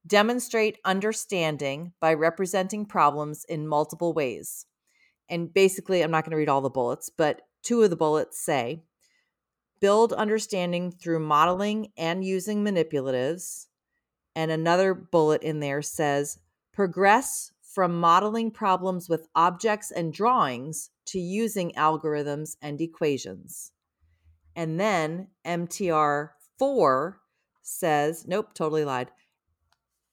Demonstrate 0.07 0.79
understanding 0.85 1.93
by 1.99 2.13
representing 2.13 2.85
problems 2.85 3.45
in 3.45 3.67
multiple 3.67 4.13
ways. 4.13 4.65
And 5.29 5.53
basically, 5.53 6.01
I'm 6.01 6.11
not 6.11 6.23
going 6.23 6.31
to 6.31 6.37
read 6.37 6.49
all 6.49 6.61
the 6.61 6.69
bullets, 6.69 7.09
but 7.09 7.41
two 7.61 7.83
of 7.83 7.89
the 7.89 7.95
bullets 7.95 8.39
say 8.39 8.83
build 9.79 10.11
understanding 10.11 10.91
through 10.91 11.19
modeling 11.19 11.91
and 11.97 12.23
using 12.23 12.63
manipulatives. 12.63 13.67
And 14.35 14.51
another 14.51 14.93
bullet 14.93 15.41
in 15.41 15.59
there 15.59 15.81
says 15.81 16.39
progress 16.73 17.51
from 17.61 17.99
modeling 17.99 18.51
problems 18.51 19.07
with 19.07 19.27
objects 19.35 19.91
and 19.91 20.11
drawings 20.11 20.89
to 21.05 21.19
using 21.19 21.71
algorithms 21.73 22.55
and 22.61 22.81
equations. 22.81 23.71
And 24.55 24.79
then 24.79 25.27
MTR 25.45 26.29
4 26.57 27.19
says, 27.61 28.25
nope, 28.27 28.53
totally 28.53 28.83
lied. 28.83 29.11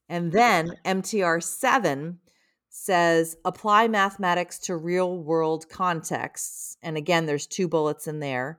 And 0.08 0.32
then 0.32 0.76
MTR 0.84 1.42
7 1.42 2.18
says 2.68 3.36
apply 3.44 3.88
mathematics 3.88 4.58
to 4.60 4.76
real 4.76 5.18
world 5.18 5.68
contexts. 5.68 6.76
And 6.82 6.96
again, 6.96 7.26
there's 7.26 7.46
two 7.46 7.68
bullets 7.68 8.06
in 8.06 8.20
there 8.20 8.58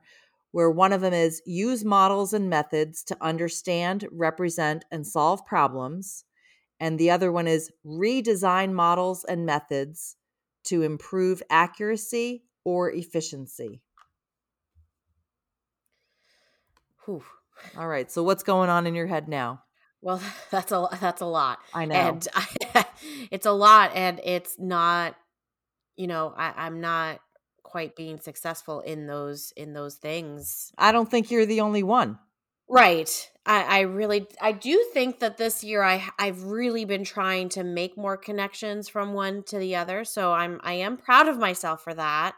where 0.50 0.70
one 0.70 0.92
of 0.92 1.00
them 1.00 1.12
is 1.12 1.42
use 1.46 1.84
models 1.84 2.32
and 2.32 2.50
methods 2.50 3.04
to 3.04 3.16
understand, 3.20 4.06
represent, 4.10 4.84
and 4.90 5.06
solve 5.06 5.44
problems. 5.46 6.24
And 6.80 6.98
the 6.98 7.10
other 7.10 7.30
one 7.30 7.46
is 7.46 7.70
redesign 7.84 8.72
models 8.72 9.24
and 9.24 9.44
methods 9.44 10.16
to 10.64 10.82
improve 10.82 11.42
accuracy 11.50 12.44
or 12.64 12.90
efficiency. 12.90 13.82
Whew. 17.04 17.22
All 17.76 17.88
right. 17.88 18.10
So 18.10 18.22
what's 18.22 18.42
going 18.42 18.70
on 18.70 18.86
in 18.86 18.94
your 18.94 19.06
head 19.06 19.28
now? 19.28 19.62
Well, 20.00 20.22
that's 20.50 20.72
a 20.72 20.88
that's 21.00 21.20
a 21.20 21.26
lot. 21.26 21.58
I 21.74 21.86
know. 21.86 21.94
And 21.94 22.28
I, 22.34 22.84
it's 23.30 23.46
a 23.46 23.52
lot 23.52 23.92
and 23.94 24.20
it's 24.24 24.58
not 24.58 25.16
you 25.98 26.06
know, 26.06 26.32
I, 26.36 26.54
I'm 26.56 26.80
not 26.80 27.18
quite 27.64 27.96
being 27.96 28.18
successful 28.18 28.80
in 28.80 29.06
those 29.06 29.52
in 29.56 29.74
those 29.74 29.96
things. 29.96 30.72
I 30.78 30.92
don't 30.92 31.10
think 31.10 31.30
you're 31.30 31.44
the 31.44 31.60
only 31.60 31.82
one. 31.82 32.18
Right. 32.70 33.30
I, 33.44 33.62
I 33.62 33.80
really 33.80 34.26
I 34.40 34.52
do 34.52 34.86
think 34.94 35.18
that 35.18 35.36
this 35.36 35.64
year 35.64 35.82
I 35.82 36.08
I've 36.18 36.44
really 36.44 36.84
been 36.84 37.04
trying 37.04 37.48
to 37.50 37.64
make 37.64 37.96
more 37.96 38.16
connections 38.16 38.88
from 38.88 39.12
one 39.12 39.42
to 39.44 39.58
the 39.58 39.76
other. 39.76 40.04
So 40.04 40.32
I'm 40.32 40.60
I 40.62 40.74
am 40.74 40.96
proud 40.96 41.28
of 41.28 41.38
myself 41.38 41.82
for 41.82 41.94
that. 41.94 42.34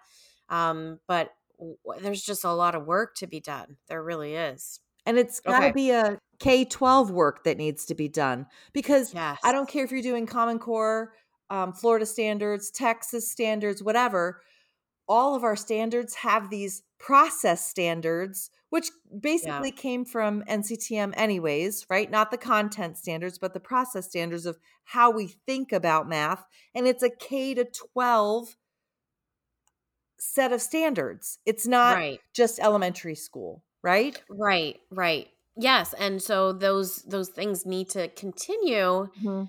Um, 0.48 0.98
but 1.06 1.30
w- 1.58 1.76
there's 2.00 2.22
just 2.22 2.44
a 2.44 2.52
lot 2.52 2.74
of 2.74 2.86
work 2.86 3.14
to 3.16 3.26
be 3.26 3.40
done. 3.40 3.76
There 3.88 4.02
really 4.02 4.34
is. 4.34 4.80
And 5.10 5.18
it's 5.18 5.40
got 5.40 5.60
to 5.60 5.70
Okay. 5.70 5.72
be 5.72 5.90
a 5.90 6.18
K 6.38 6.64
12 6.64 7.10
work 7.10 7.42
that 7.44 7.58
needs 7.58 7.84
to 7.86 7.94
be 7.96 8.08
done 8.08 8.46
because 8.72 9.12
Yes. 9.12 9.40
I 9.42 9.50
don't 9.52 9.68
care 9.68 9.84
if 9.84 9.90
you're 9.90 10.02
doing 10.02 10.26
Common 10.26 10.60
Core, 10.60 11.14
um, 11.50 11.72
Florida 11.72 12.06
standards, 12.06 12.70
Texas 12.70 13.28
standards, 13.28 13.82
whatever. 13.82 14.40
All 15.08 15.34
of 15.34 15.42
our 15.44 15.56
standards 15.56 16.14
have 16.14 16.50
these 16.50 16.82
process 16.98 17.66
standards, 17.68 18.50
which 18.70 18.90
basically 19.20 19.72
came 19.72 20.04
from 20.04 20.44
NCTM, 20.46 21.12
anyways, 21.16 21.86
right? 21.90 22.10
Not 22.10 22.30
the 22.30 22.38
content 22.38 22.96
standards, 22.98 23.38
but 23.38 23.52
the 23.52 23.60
process 23.60 24.06
standards 24.06 24.46
of 24.46 24.58
how 24.84 25.10
we 25.10 25.26
think 25.26 25.72
about 25.72 26.08
math. 26.08 26.44
And 26.74 26.86
it's 26.86 27.02
a 27.02 27.10
K 27.10 27.54
to 27.54 27.64
12 27.64 28.56
set 30.18 30.52
of 30.52 30.62
standards. 30.62 31.38
It's 31.46 31.66
not 31.66 31.96
right. 31.96 32.20
just 32.34 32.60
elementary 32.60 33.14
school, 33.16 33.64
right? 33.82 34.20
Right, 34.28 34.78
right. 34.90 35.28
Yes, 35.56 35.94
and 35.98 36.22
so 36.22 36.52
those 36.52 37.02
those 37.02 37.28
things 37.28 37.66
need 37.66 37.90
to 37.90 38.08
continue 38.08 39.08
mm-hmm. 39.18 39.44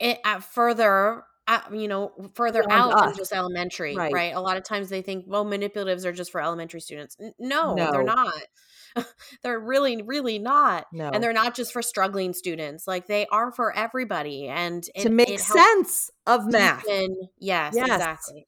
it 0.00 0.18
at 0.24 0.42
further 0.42 1.24
at, 1.46 1.74
you 1.74 1.88
know 1.88 2.12
further 2.34 2.62
Beyond 2.62 2.94
out 2.94 3.06
than 3.06 3.16
just 3.16 3.32
elementary 3.32 3.94
Right. 3.94 4.12
right. 4.12 4.34
a 4.34 4.40
lot 4.40 4.56
of 4.56 4.64
times 4.64 4.88
they 4.88 5.02
think 5.02 5.24
well 5.28 5.44
manipulatives 5.44 6.04
are 6.04 6.12
just 6.12 6.32
for 6.32 6.40
elementary 6.40 6.80
students 6.80 7.16
N- 7.20 7.34
no, 7.38 7.74
they're 7.74 8.02
not 8.02 8.32
they're 9.42 9.60
really 9.60 10.00
really 10.02 10.38
not 10.38 10.86
No. 10.92 11.10
and 11.10 11.22
they're 11.22 11.32
not 11.34 11.54
just 11.54 11.72
for 11.72 11.82
struggling 11.82 12.32
students 12.32 12.86
like 12.86 13.06
they 13.06 13.26
are 13.30 13.52
for 13.52 13.76
everybody 13.76 14.48
and 14.48 14.88
it, 14.94 15.02
to 15.02 15.10
make 15.10 15.38
sense 15.38 16.10
of 16.26 16.46
math. 16.46 16.82
deepen- 16.84 17.28
yes, 17.38 17.74
Yes. 17.76 17.88
exactly 17.88 18.46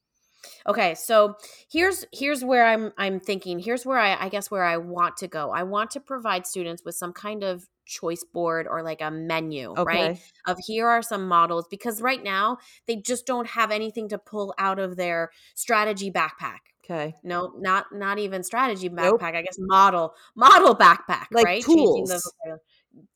okay 0.67 0.95
so 0.95 1.35
here's 1.71 2.05
here's 2.13 2.45
where 2.45 2.67
i'm 2.67 2.93
i'm 2.99 3.21
thinking 3.21 3.59
here's 3.59 3.85
where 3.87 3.99
i 3.99 4.17
i 4.25 4.29
guess 4.29 4.51
where 4.51 4.65
i 4.65 4.77
want 4.77 5.17
to 5.17 5.29
go. 5.29 5.51
I 5.51 5.63
want 5.63 5.91
to 5.93 6.01
provide 6.01 6.47
students 6.47 6.83
with 6.85 6.95
some 6.95 7.13
kind 7.13 7.43
of 7.45 7.67
choice 7.85 8.25
board 8.25 8.67
or 8.69 8.83
like 8.83 9.01
a 9.01 9.11
menu 9.11 9.73
right? 9.75 10.21
Of 10.47 10.59
here 10.67 10.89
are 10.89 11.03
some 11.03 11.29
models 11.29 11.67
because 11.71 12.03
right 12.03 12.23
now 12.23 12.59
they 12.87 12.97
just 12.97 13.27
don't 13.27 13.47
have 13.47 13.71
anything 13.71 14.09
to 14.09 14.19
pull 14.19 14.55
out 14.59 14.79
of 14.79 14.97
their 14.97 15.31
strategy 15.55 16.11
backpack. 16.11 16.59
Okay. 16.85 17.15
no 17.25 17.53
not 17.59 17.87
not 17.93 18.19
even 18.19 18.43
strategy 18.45 18.89
Nope. 18.89 19.21
backpack 19.21 19.35
i 19.37 19.43
guess 19.43 19.57
model 19.59 20.15
model 20.37 20.75
backpack 20.75 21.27
Like 21.33 21.45
right? 21.45 21.63
Tools. 21.63 22.13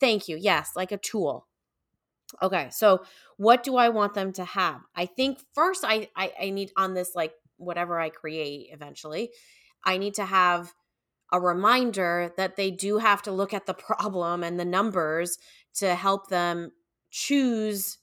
thank 0.00 0.28
you 0.28 0.36
yes 0.36 0.72
like 0.76 0.90
a 0.92 0.98
tool 0.98 1.46
okay 2.42 2.68
so 2.70 3.02
what 3.36 3.62
do 3.62 3.76
i 3.76 3.88
want 3.88 4.14
them 4.14 4.32
to 4.32 4.44
have 4.44 4.80
i 4.94 5.06
think 5.06 5.38
first 5.54 5.84
i 5.84 6.08
i, 6.16 6.32
I 6.40 6.50
need 6.50 6.72
on 6.76 6.94
this 6.94 7.12
like 7.14 7.32
whatever 7.56 7.98
i 7.98 8.08
create 8.08 8.68
eventually 8.72 9.30
i 9.84 9.98
need 9.98 10.14
to 10.14 10.24
have 10.24 10.72
a 11.32 11.40
reminder 11.40 12.32
that 12.36 12.56
they 12.56 12.70
do 12.70 12.98
have 12.98 13.22
to 13.22 13.32
look 13.32 13.54
at 13.54 13.66
the 13.66 13.74
problem 13.88 14.42
and 14.42 14.58
the 14.58 14.64
numbers 14.64 15.38
to 15.74 15.94
help 15.94 16.28
them 16.28 16.72
choose 17.10 17.98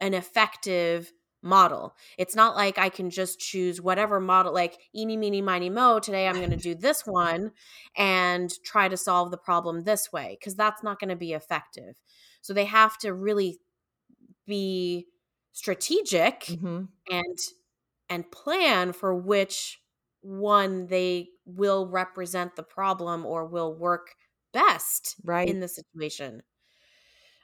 an 0.00 0.14
effective 0.14 1.12
model. 1.42 1.94
It's 2.16 2.34
not 2.34 2.56
like 2.56 2.78
I 2.78 2.88
can 2.88 3.10
just 3.10 3.38
choose 3.38 3.80
whatever 3.80 4.18
model, 4.20 4.52
like 4.52 4.78
eeny, 4.94 5.16
meeny, 5.16 5.40
miny, 5.40 5.70
mo. 5.70 6.00
Today 6.00 6.26
I'm 6.26 6.36
going 6.36 6.50
to 6.50 6.56
do 6.56 6.74
this 6.74 7.06
one 7.06 7.52
and 7.96 8.52
try 8.64 8.88
to 8.88 8.96
solve 8.96 9.30
the 9.30 9.38
problem 9.38 9.84
this 9.84 10.12
way, 10.12 10.36
because 10.38 10.56
that's 10.56 10.82
not 10.82 10.98
going 10.98 11.10
to 11.10 11.16
be 11.16 11.32
effective. 11.32 12.00
So 12.40 12.52
they 12.54 12.64
have 12.66 12.98
to 12.98 13.14
really 13.14 13.60
be 14.46 15.08
strategic 15.52 16.48
hmm 16.48 16.88
and 17.10 17.38
and 18.08 18.30
plan 18.32 18.92
for 18.92 19.14
which 19.14 19.80
one 20.22 20.86
they 20.88 21.30
will 21.46 21.88
represent 21.88 22.56
the 22.56 22.62
problem 22.62 23.26
or 23.26 23.46
will 23.46 23.74
work 23.74 24.14
best 24.52 25.16
Right. 25.22 25.44
in 25.44 25.60
the 25.60 25.68
situation. 25.68 26.42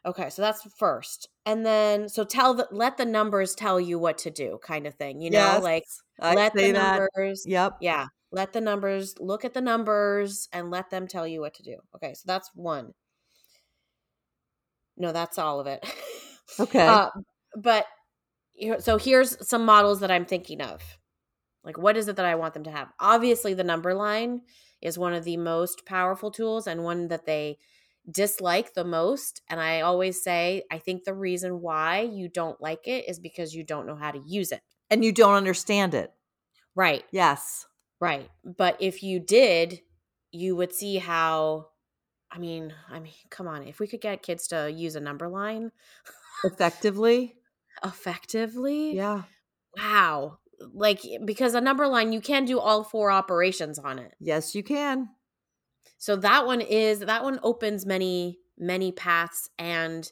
Okay, 0.06 0.28
so 0.30 0.42
that's 0.42 0.62
first. 0.78 1.28
And 1.46 1.64
then 1.64 2.08
so 2.08 2.24
tell 2.24 2.54
the 2.54 2.68
let 2.70 2.96
the 2.98 3.04
numbers 3.06 3.54
tell 3.54 3.80
you 3.80 3.98
what 3.98 4.18
to 4.18 4.30
do 4.30 4.58
kind 4.62 4.86
of 4.86 4.94
thing, 4.94 5.20
you 5.20 5.30
know? 5.30 5.58
Yes, 5.58 5.62
Like 5.62 5.84
I 6.20 6.36
let 6.36 6.58
the 6.60 6.68
that. 6.72 7.04
numbers 7.04 7.46
Yep. 7.46 7.74
yeah, 7.80 8.06
let 8.30 8.52
the 8.52 8.60
numbers 8.60 9.18
look 9.18 9.44
at 9.44 9.54
the 9.54 9.60
numbers 9.60 10.48
and 10.52 10.70
let 10.70 10.90
them 10.90 11.06
tell 11.08 11.26
you 11.26 11.40
what 11.40 11.54
to 11.54 11.62
do. 11.62 11.78
Okay, 11.94 12.14
so 12.14 12.22
that's 12.26 12.50
one. 12.54 12.92
No, 14.96 15.12
that's 15.12 15.38
all 15.38 15.60
of 15.60 15.66
it. 15.66 15.84
Okay. 16.60 16.86
Uh, 16.86 17.08
but 17.56 17.86
you 18.54 18.72
know, 18.72 18.78
so 18.78 18.98
here's 18.98 19.48
some 19.48 19.64
models 19.64 20.00
that 20.00 20.10
I'm 20.10 20.26
thinking 20.26 20.60
of. 20.60 20.82
Like, 21.64 21.78
what 21.78 21.96
is 21.96 22.06
it 22.06 22.16
that 22.16 22.26
I 22.26 22.34
want 22.34 22.52
them 22.54 22.64
to 22.64 22.70
have? 22.70 22.88
Obviously, 23.00 23.54
the 23.54 23.64
number 23.64 23.94
line 23.94 24.42
is 24.82 24.98
one 24.98 25.14
of 25.14 25.24
the 25.24 25.38
most 25.38 25.86
powerful 25.86 26.30
tools 26.30 26.66
and 26.66 26.84
one 26.84 27.08
that 27.08 27.24
they 27.24 27.56
dislike 28.10 28.74
the 28.74 28.84
most. 28.84 29.40
And 29.48 29.58
I 29.58 29.80
always 29.80 30.22
say, 30.22 30.64
I 30.70 30.78
think 30.78 31.04
the 31.04 31.14
reason 31.14 31.62
why 31.62 32.00
you 32.02 32.28
don't 32.28 32.60
like 32.60 32.86
it 32.86 33.08
is 33.08 33.18
because 33.18 33.54
you 33.54 33.64
don't 33.64 33.86
know 33.86 33.96
how 33.96 34.10
to 34.10 34.20
use 34.26 34.52
it. 34.52 34.60
and 34.90 35.02
you 35.02 35.10
don't 35.12 35.34
understand 35.34 35.94
it. 35.94 36.12
Right, 36.76 37.04
Yes. 37.10 37.66
right. 38.00 38.28
But 38.44 38.76
if 38.80 39.02
you 39.02 39.18
did, 39.18 39.80
you 40.30 40.56
would 40.56 40.74
see 40.74 40.96
how. 40.98 41.68
I 42.34 42.38
mean, 42.38 42.74
I 42.90 42.98
mean, 42.98 43.12
come 43.30 43.46
on. 43.46 43.62
If 43.62 43.78
we 43.78 43.86
could 43.86 44.00
get 44.00 44.22
kids 44.22 44.48
to 44.48 44.70
use 44.70 44.96
a 44.96 45.00
number 45.00 45.28
line 45.28 45.70
Effectively. 46.42 47.36
effectively, 47.84 48.94
Yeah. 48.94 49.22
Wow. 49.76 50.38
Like 50.72 51.00
because 51.24 51.54
a 51.54 51.60
number 51.60 51.86
line 51.86 52.12
you 52.12 52.20
can 52.20 52.44
do 52.44 52.58
all 52.58 52.84
four 52.84 53.10
operations 53.10 53.78
on 53.78 53.98
it. 53.98 54.14
Yes, 54.20 54.54
you 54.54 54.62
can. 54.62 55.08
So 55.98 56.16
that 56.16 56.46
one 56.46 56.60
is 56.60 57.00
that 57.00 57.24
one 57.24 57.40
opens 57.42 57.84
many 57.86 58.38
many 58.58 58.92
paths 58.92 59.48
and 59.58 60.10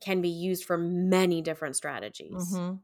can 0.00 0.20
be 0.20 0.28
used 0.28 0.64
for 0.64 0.78
many 0.78 1.42
different 1.42 1.76
strategies. 1.76 2.54
hmm 2.54 2.74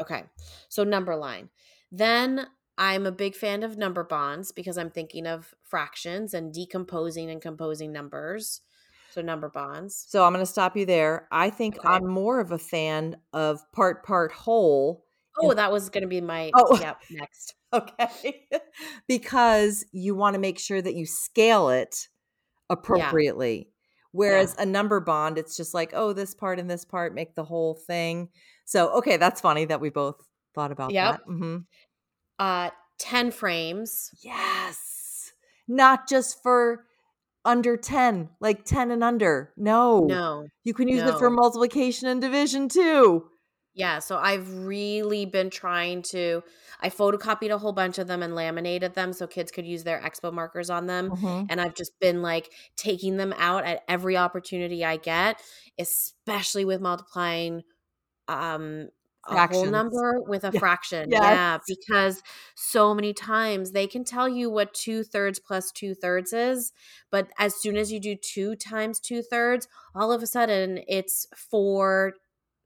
Okay. 0.00 0.24
So 0.68 0.84
number 0.84 1.14
line. 1.16 1.50
Then 1.90 2.46
I'm 2.78 3.06
a 3.06 3.12
big 3.12 3.34
fan 3.36 3.62
of 3.62 3.76
number 3.76 4.02
bonds 4.04 4.52
because 4.52 4.78
I'm 4.78 4.90
thinking 4.90 5.26
of 5.26 5.54
fractions 5.62 6.34
and 6.34 6.52
decomposing 6.52 7.30
and 7.30 7.40
composing 7.40 7.92
numbers. 7.92 8.62
So 9.10 9.20
number 9.22 9.48
bonds. 9.50 10.08
So 10.08 10.24
I'm 10.24 10.32
going 10.32 10.42
to 10.44 10.50
stop 10.50 10.76
you 10.76 10.84
there. 10.84 11.28
I 11.30 11.50
think 11.50 11.76
Okay. 11.76 11.86
I'm 11.86 12.06
more 12.06 12.40
of 12.40 12.52
a 12.52 12.58
fan 12.58 13.16
of 13.32 13.60
part 13.72 14.04
part 14.04 14.32
whole 14.32 15.06
Oh, 15.38 15.54
that 15.54 15.72
was 15.72 15.88
going 15.88 16.02
to 16.02 16.08
be 16.08 16.20
my 16.20 16.54
Oh. 16.54 16.78
yep, 16.78 16.98
next. 17.10 17.54
Okay. 17.74 18.46
because 19.08 19.84
you 19.92 20.14
want 20.14 20.34
to 20.34 20.40
make 20.40 20.58
sure 20.58 20.82
that 20.82 20.94
you 20.94 21.06
scale 21.06 21.70
it 21.70 22.08
appropriately. 22.70 23.70
Whereas 24.12 24.54
a 24.58 24.66
number 24.66 25.00
bond, 25.00 25.38
it's 25.38 25.56
just 25.56 25.74
like, 25.74 25.92
oh, 25.94 26.12
this 26.12 26.34
part 26.34 26.60
and 26.60 26.70
this 26.70 26.84
part 26.84 27.14
make 27.14 27.34
the 27.34 27.44
whole 27.44 27.74
thing. 27.76 28.30
So, 28.66 28.90
okay, 28.98 29.16
that's 29.18 29.40
funny 29.40 29.66
that 29.66 29.80
we 29.80 29.90
both 29.90 30.16
thought 30.54 30.72
about 30.72 30.94
Yep. 30.94 31.16
that. 31.16 31.20
hmm 31.26 31.58
Uh 32.42 32.70
10 32.98 33.30
frames. 33.32 34.10
Yes. 34.22 35.32
Not 35.68 36.08
just 36.08 36.42
for 36.42 36.84
under 37.44 37.76
10, 37.76 38.30
like 38.40 38.64
10 38.64 38.90
and 38.90 39.02
under. 39.02 39.52
No. 39.56 40.04
No. 40.06 40.46
You 40.62 40.74
can 40.74 40.88
use 40.88 41.02
it 41.02 41.18
for 41.18 41.28
multiplication 41.30 42.08
and 42.08 42.20
division 42.20 42.68
too. 42.68 43.28
Yeah, 43.74 44.00
so 44.00 44.18
I've 44.18 44.64
really 44.66 45.24
been 45.24 45.50
trying 45.50 46.02
to 46.14 46.42
I 46.80 46.90
photocopied 46.90 47.50
a 47.50 47.58
whole 47.58 47.72
bunch 47.72 47.98
of 47.98 48.06
them 48.06 48.22
and 48.22 48.34
laminated 48.34 48.94
them 48.94 49.12
so 49.12 49.26
kids 49.26 49.50
could 49.50 49.66
use 49.66 49.84
their 49.84 50.00
expo 50.00 50.32
markers 50.32 50.68
on 50.68 50.86
them. 50.86 51.10
Mhm. 51.10 51.46
And 51.48 51.60
I've 51.60 51.74
just 51.74 51.98
been 52.00 52.22
like 52.22 52.50
taking 52.76 53.16
them 53.16 53.32
out 53.38 53.64
at 53.64 53.82
every 53.88 54.16
opportunity 54.16 54.84
I 54.84 54.96
get, 54.96 55.40
especially 55.78 56.64
with 56.64 56.80
multiplying 56.80 57.62
um 58.28 58.88
a 59.28 59.46
whole 59.46 59.66
number 59.66 60.20
with 60.26 60.44
a 60.44 60.50
Yeah. 60.52 60.58
fraction. 60.60 61.10
Yeah, 61.10 61.58
because 61.66 62.22
so 62.54 62.94
many 62.94 63.12
times 63.12 63.72
they 63.72 63.86
can 63.86 64.04
tell 64.04 64.28
you 64.28 64.50
what 64.50 64.74
two 64.74 65.04
thirds 65.04 65.38
plus 65.38 65.70
two 65.72 65.94
thirds 65.94 66.32
is, 66.32 66.72
but 67.10 67.28
as 67.38 67.54
soon 67.54 67.76
as 67.76 67.92
you 67.92 68.00
do 68.00 68.16
two 68.16 68.56
times 68.56 68.98
two 69.00 69.22
thirds, 69.22 69.68
all 69.94 70.12
of 70.12 70.22
a 70.22 70.26
sudden 70.26 70.80
it's 70.88 71.26
four 71.36 72.14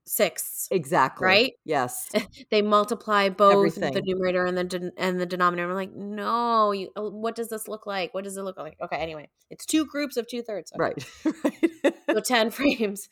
sixths. 0.08 0.68
Exactly. 0.70 1.24
Right? 1.26 1.52
Yes. 1.64 2.10
They 2.50 2.62
multiply 2.62 3.28
both 3.28 3.74
the 3.74 4.02
numerator 4.04 4.44
and 4.46 4.56
the 4.56 4.62
den- 4.64 4.92
and 4.96 5.20
the 5.20 5.26
denominator. 5.26 5.68
I'm 5.68 5.74
like, 5.74 5.92
no, 5.94 6.70
you. 6.70 6.90
oh, 6.94 7.10
What 7.10 7.34
does 7.34 7.48
this 7.48 7.66
look 7.66 7.86
like? 7.86 8.14
What 8.14 8.22
does 8.22 8.36
it 8.36 8.42
look 8.42 8.56
like? 8.56 8.76
Okay, 8.80 8.96
anyway, 8.96 9.28
it's 9.50 9.66
two 9.66 9.84
groups 9.84 10.16
of 10.16 10.28
two 10.28 10.42
thirds. 10.42 10.72
Right. 10.78 11.04
right. 11.24 11.94
So 12.12 12.20
ten 12.20 12.50
frames. 12.56 13.08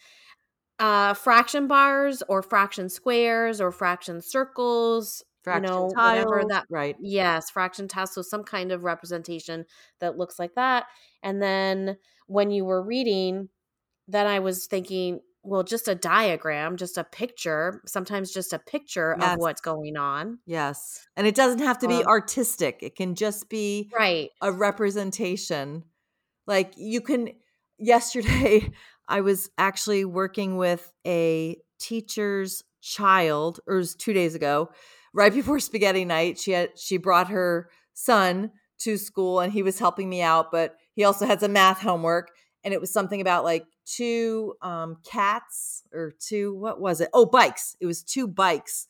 Uh, 0.79 1.15
fraction 1.15 1.67
bars 1.69 2.23
or 2.29 2.43
fraction 2.43 2.89
squares 2.89 3.61
or 3.61 3.71
fraction 3.71 4.21
circles. 4.21 5.23
Fraction 5.43 5.65
you 5.65 5.71
know, 5.71 5.85
whatever 5.87 6.39
tiles, 6.39 6.49
that. 6.51 6.65
Right. 6.71 6.97
Yes, 7.01 7.51
fraction 7.51 7.87
tiles. 7.87 8.15
So 8.15 8.23
some 8.23 8.45
kind 8.45 8.73
of 8.73 8.83
representation 8.83 9.67
that 10.01 10.17
looks 10.17 10.39
like 10.39 10.55
that. 10.55 10.87
And 11.23 11.43
then 11.43 11.99
when 12.27 12.51
you 12.51 12.65
were 12.65 12.83
reading, 12.83 13.51
then 14.09 14.27
I 14.27 14.39
was 14.39 14.67
thinking, 14.67 15.21
well, 15.43 15.63
just 15.63 15.87
a 15.87 15.95
diagram, 15.95 16.79
just 16.79 16.97
a 16.97 17.05
picture, 17.05 17.83
sometimes 17.87 18.33
just 18.33 18.55
a 18.55 18.59
picture 18.59 19.15
Yes. 19.21 19.35
of 19.35 19.39
what's 19.41 19.61
going 19.61 19.99
on. 19.99 20.39
Yes. 20.47 21.07
And 21.19 21.27
it 21.27 21.35
doesn't 21.35 21.59
have 21.61 21.79
to 21.81 21.89
be 21.89 21.97
Um, 21.97 22.07
artistic. 22.07 22.79
It 22.81 22.97
can 22.97 23.15
just 23.15 23.51
be 23.51 23.91
Right. 23.95 24.31
a 24.41 24.51
representation. 24.51 25.85
Like 26.47 26.73
you 26.79 27.03
can 27.03 27.29
yesterday 27.79 28.73
I 29.09 29.21
was 29.21 29.51
actually 29.59 30.05
working 30.05 30.57
with 30.57 30.93
a 31.07 31.57
teacher's 31.79 32.63
child 32.81 33.61
or 33.67 33.77
it 33.77 33.79
was 33.79 33.95
2 33.95 34.13
days 34.13 34.35
ago 34.35 34.71
right 35.13 35.33
before 35.35 35.59
spaghetti 35.59 36.05
night 36.05 36.39
she 36.39 36.53
had 36.53 36.71
she 36.79 36.99
brought 36.99 37.29
her 37.29 37.71
son 37.95 38.51
to 38.79 38.99
school 38.99 39.41
and 39.41 39.53
he 39.53 39.63
was 39.63 39.79
helping 39.79 40.09
me 40.09 40.21
out 40.21 40.53
but 40.53 40.77
he 40.93 41.05
also 41.05 41.27
had 41.27 41.41
some 41.41 41.53
math 41.53 41.81
homework 41.81 42.31
and 42.63 42.75
it 42.75 42.81
was 42.81 42.93
something 42.93 43.21
about 43.21 43.43
like 43.43 43.65
two 43.87 44.55
um 44.61 44.99
cats 45.03 45.83
or 45.93 46.13
two 46.19 46.55
what 46.55 46.81
was 46.81 47.01
it 47.01 47.09
oh 47.15 47.25
bikes 47.25 47.75
it 47.81 47.87
was 47.87 48.03
two 48.03 48.29
bikes 48.29 48.87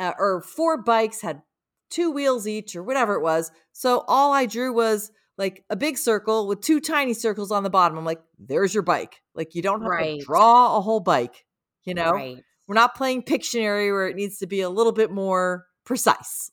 uh, 0.00 0.14
or 0.18 0.40
four 0.40 0.82
bikes 0.82 1.20
had 1.20 1.42
two 1.90 2.10
wheels 2.10 2.46
each 2.46 2.74
or 2.74 2.82
whatever 2.82 3.14
it 3.14 3.22
was. 3.22 3.50
So 3.72 4.04
all 4.08 4.32
I 4.32 4.46
drew 4.46 4.72
was 4.72 5.12
like 5.36 5.64
a 5.68 5.76
big 5.76 5.98
circle 5.98 6.46
with 6.46 6.60
two 6.60 6.80
tiny 6.80 7.12
circles 7.12 7.50
on 7.50 7.62
the 7.62 7.70
bottom. 7.70 7.98
I'm 7.98 8.04
like, 8.04 8.22
there's 8.38 8.72
your 8.72 8.82
bike. 8.82 9.19
Like 9.40 9.54
you 9.54 9.62
don't 9.62 9.80
have 9.80 9.90
Right. 9.90 10.20
to 10.20 10.26
draw 10.26 10.76
a 10.76 10.82
whole 10.82 11.00
bike. 11.00 11.46
You 11.84 11.94
know, 11.94 12.10
Right. 12.10 12.44
we're 12.68 12.74
not 12.74 12.94
playing 12.94 13.22
Pictionary 13.22 13.90
where 13.90 14.06
it 14.06 14.16
needs 14.16 14.36
to 14.40 14.46
be 14.46 14.60
a 14.60 14.68
little 14.68 14.92
bit 14.92 15.10
more 15.10 15.64
precise. 15.84 16.50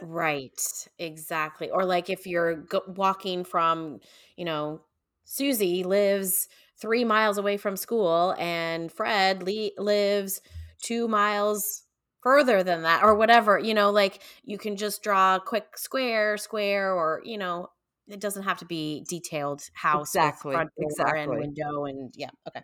Right. 0.00 0.58
Exactly. 0.98 1.68
Or 1.68 1.84
like 1.84 2.08
if 2.08 2.26
you're 2.26 2.54
go- 2.54 2.84
walking 2.86 3.44
from, 3.44 4.00
you 4.36 4.46
know, 4.46 4.80
Susie 5.24 5.84
lives 5.84 6.48
three 6.80 7.04
miles 7.04 7.36
away 7.36 7.58
from 7.58 7.76
school 7.76 8.34
and 8.38 8.90
Fred 8.90 9.42
le- 9.42 9.70
lives 9.76 10.40
two 10.80 11.06
miles 11.08 11.82
further 12.22 12.62
than 12.62 12.82
that 12.84 13.02
or 13.04 13.14
whatever, 13.14 13.58
you 13.58 13.74
know, 13.74 13.90
like 13.90 14.22
you 14.42 14.56
can 14.56 14.76
just 14.76 15.02
draw 15.02 15.36
a 15.36 15.40
quick 15.40 15.76
square, 15.76 16.38
square, 16.38 16.92
or, 16.94 17.20
you 17.24 17.36
know, 17.36 17.68
it 18.08 18.20
doesn't 18.20 18.42
have 18.44 18.58
to 18.58 18.64
be 18.64 19.04
detailed 19.08 19.62
house 19.74 20.14
Exactly, 20.14 20.56
with 20.56 20.70
front 20.96 20.96
door 20.96 21.16
and 21.16 21.30
window 21.38 21.84
and 21.84 22.12
yeah. 22.16 22.30
Okay. 22.48 22.62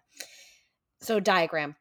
So 1.01 1.20
diagram. 1.20 1.77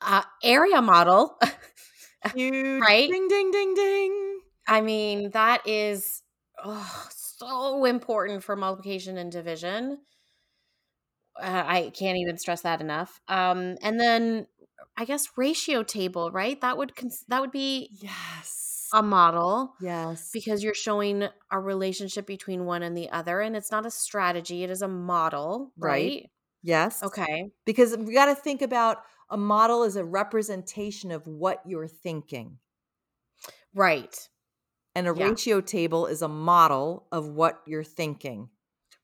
Uh, 0.00 0.22
area 0.42 0.80
model. 0.80 1.38
Huge. 2.34 2.80
Right? 2.80 3.10
Ding, 3.10 3.28
ding, 3.28 3.50
ding, 3.50 3.74
ding. 3.74 4.38
I 4.66 4.80
mean, 4.80 5.30
that 5.30 5.66
is 5.66 6.22
oh, 6.64 7.08
so 7.10 7.84
important 7.84 8.44
for 8.44 8.56
multiplication 8.56 9.18
and 9.18 9.30
division. 9.30 9.98
Uh, 11.40 11.64
I 11.66 11.92
can't 11.96 12.18
even 12.18 12.38
stress 12.38 12.62
that 12.62 12.80
enough. 12.80 13.20
Um, 13.26 13.76
and 13.82 13.98
then 13.98 14.46
I 14.96 15.04
guess 15.04 15.22
ratio 15.36 15.82
table, 15.82 16.30
right? 16.30 16.60
That 16.60 16.76
would 16.76 16.94
cons- 16.94 17.24
that 17.28 17.40
would 17.40 17.52
be 17.52 17.88
Yes. 18.00 18.71
A 18.92 19.02
model 19.02 19.74
yes. 19.80 20.30
because 20.32 20.62
you're 20.62 20.74
showing 20.74 21.28
a 21.50 21.60
relationship 21.60 22.26
between 22.26 22.64
one 22.64 22.82
and 22.82 22.96
the 22.96 23.10
other, 23.10 23.40
and 23.40 23.56
it's 23.56 23.70
not 23.70 23.86
a 23.86 23.90
strategy; 23.90 24.62
it 24.64 24.70
is 24.70 24.82
a 24.82 24.88
model, 24.88 25.72
Right. 25.76 25.90
right? 25.90 26.30
yes. 26.62 27.02
Okay. 27.02 27.50
Because 27.64 27.96
we 27.96 28.12
got 28.14 28.26
to 28.26 28.34
think 28.34 28.62
about 28.62 28.98
a 29.30 29.36
model 29.36 29.82
as 29.82 29.96
a 29.96 30.04
representation 30.04 31.10
of 31.10 31.26
what 31.26 31.60
you're 31.66 31.88
thinking. 31.88 32.58
Right. 33.74 34.28
And 34.94 35.08
a 35.08 35.14
Yeah. 35.16 35.28
ratio 35.28 35.60
table 35.60 36.06
is 36.06 36.20
a 36.22 36.28
model 36.28 37.06
of 37.10 37.26
what 37.28 37.62
you're 37.66 37.84
thinking. 37.84 38.50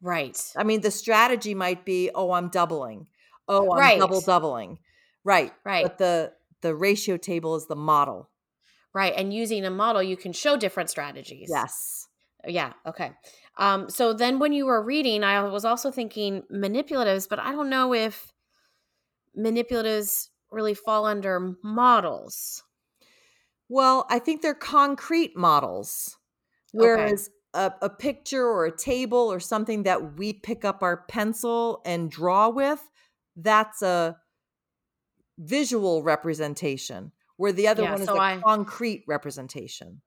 Right. 0.03 0.39
I 0.55 0.65
mean, 0.65 0.83
the 0.83 0.91
strategy 0.91 1.55
might 1.55 1.85
be, 1.85 2.11
oh, 2.15 2.33
I'm 2.33 2.51
doubling. 2.51 3.07
Oh, 3.49 3.73
I'm 3.73 3.99
double 3.99 4.21
doubling. 4.21 4.79
Right. 5.25 5.53
Right. 5.65 5.83
But 5.83 5.99
the 5.99 6.35
the 6.61 6.75
ratio 6.75 7.17
table 7.17 7.55
is 7.57 7.67
the 7.67 7.77
model. 7.77 8.29
Right. 8.95 9.13
And 9.17 9.33
using 9.33 9.65
a 9.65 9.71
model, 9.71 10.03
you 10.03 10.17
can 10.17 10.33
show 10.33 10.57
different 10.57 10.91
strategies. 10.91 11.49
Yes. 11.53 12.07
Yeah. 12.47 12.73
Okay. 12.87 13.13
Um, 13.59 13.91
so 13.91 14.13
then 14.13 14.39
when 14.39 14.53
you 14.53 14.67
were 14.67 14.83
reading, 14.83 15.25
I 15.25 15.43
was 15.43 15.65
also 15.65 15.91
thinking 15.91 16.43
manipulatives, 16.53 17.29
but 17.29 17.39
I 17.39 17.53
don't 17.53 17.69
know 17.69 17.93
if 17.93 18.33
manipulatives 19.37 20.29
really 20.51 20.75
fall 20.75 21.05
under 21.05 21.55
models. 21.63 22.63
Well, 23.69 24.07
I 24.09 24.19
think 24.19 24.41
they're 24.41 24.55
concrete 24.55 25.37
models. 25.37 26.17
Okay. 26.75 26.87
Whereas 26.87 27.31
a, 27.55 27.73
a 27.83 27.91
picture 27.91 28.47
or 28.47 28.67
a 28.67 28.77
table 28.77 29.31
or 29.33 29.41
something 29.41 29.83
that 29.83 30.19
we 30.19 30.33
pick 30.33 30.65
up 30.65 30.83
our 30.83 31.05
pencil 31.09 31.83
and 31.85 32.11
draw 32.11 32.49
with, 32.49 32.89
that's 33.37 33.83
a 33.83 34.17
visual 35.39 36.03
representation, 36.03 37.13
where 37.39 37.53
the 37.53 37.67
other 37.69 37.85
Yeah, 37.85 37.93
one 37.93 38.03
is 38.03 38.07
so 38.07 38.17
a 38.17 38.21
I- 38.21 38.43
concrete 38.45 39.05
representation. 39.09 40.03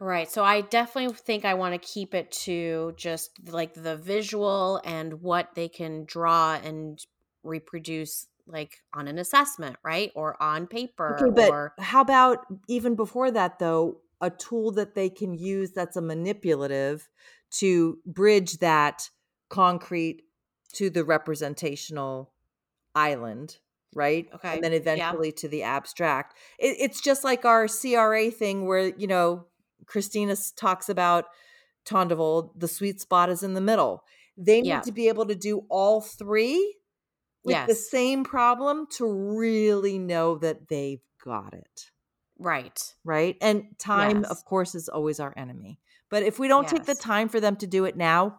Right. 0.00 0.28
So 0.28 0.42
I 0.42 0.62
definitely 0.62 1.14
think 1.14 1.44
I 1.44 1.54
want 1.54 1.80
to 1.80 1.88
keep 1.88 2.12
it 2.12 2.32
to 2.46 2.92
just 2.96 3.30
like 3.48 3.74
the 3.74 3.96
visual 3.96 4.80
and 4.84 5.22
what 5.22 5.54
they 5.54 5.68
can 5.68 6.04
draw 6.06 6.54
and 6.54 6.98
reproduce 7.44 8.26
like 8.46 8.82
on 8.92 9.06
an 9.06 9.18
assessment, 9.18 9.76
right? 9.84 10.10
Or 10.16 10.42
on 10.42 10.66
paper 10.66 11.08
Okay, 11.12 11.30
but 11.34 11.50
or 11.50 11.74
how 11.78 12.00
about 12.00 12.46
even 12.68 12.96
before 12.96 13.30
that, 13.30 13.58
though, 13.60 14.00
a 14.20 14.30
tool 14.30 14.72
that 14.72 14.94
they 14.94 15.08
can 15.10 15.34
use 15.34 15.72
that's 15.72 15.96
a 15.96 16.00
manipulative 16.02 17.08
to 17.58 17.98
bridge 18.06 18.58
that 18.58 19.10
concrete 19.48 20.22
to 20.74 20.90
the 20.90 21.04
representational 21.04 22.32
island, 22.94 23.58
right? 23.94 24.28
Okay, 24.34 24.54
And 24.54 24.64
then 24.64 24.72
yeah. 24.72 24.78
eventually 24.78 25.32
to 25.32 25.48
the 25.48 25.62
abstract. 25.62 26.36
It, 26.58 26.76
it's 26.78 27.00
just 27.00 27.24
like 27.24 27.44
our 27.44 27.68
CRA 27.68 28.30
thing 28.30 28.66
where, 28.66 28.88
you 28.96 29.06
know, 29.06 29.46
Christina 29.86 30.36
talks 30.56 30.88
about 30.88 31.26
Tondevold, 31.84 32.50
the 32.58 32.68
sweet 32.68 33.00
spot 33.00 33.28
is 33.28 33.42
in 33.42 33.54
the 33.54 33.60
middle. 33.60 34.04
They 34.36 34.60
need 34.62 34.68
Yeah. 34.68 34.80
to 34.80 34.92
be 34.92 35.08
able 35.08 35.26
to 35.26 35.34
do 35.34 35.64
all 35.68 36.00
three 36.00 36.76
with 37.44 37.66
the 37.66 37.74
same 37.74 38.22
problem 38.24 38.86
to 38.98 39.06
really 39.06 39.98
know 39.98 40.38
that 40.38 40.68
they've 40.68 41.02
got 41.24 41.54
it 41.54 41.90
right. 42.38 42.94
right? 43.04 43.36
And 43.40 43.64
time, 43.78 44.22
Yes. 44.22 44.30
of 44.30 44.44
course, 44.44 44.74
is 44.74 44.88
always 44.88 45.20
our 45.20 45.32
enemy. 45.36 45.78
But 46.10 46.22
if 46.22 46.38
we 46.38 46.48
don't 46.48 46.68
take 46.68 46.84
the 46.84 46.94
time 46.94 47.28
for 47.28 47.40
them 47.40 47.56
to 47.56 47.66
do 47.66 47.84
it 47.84 47.96
now, 47.96 48.38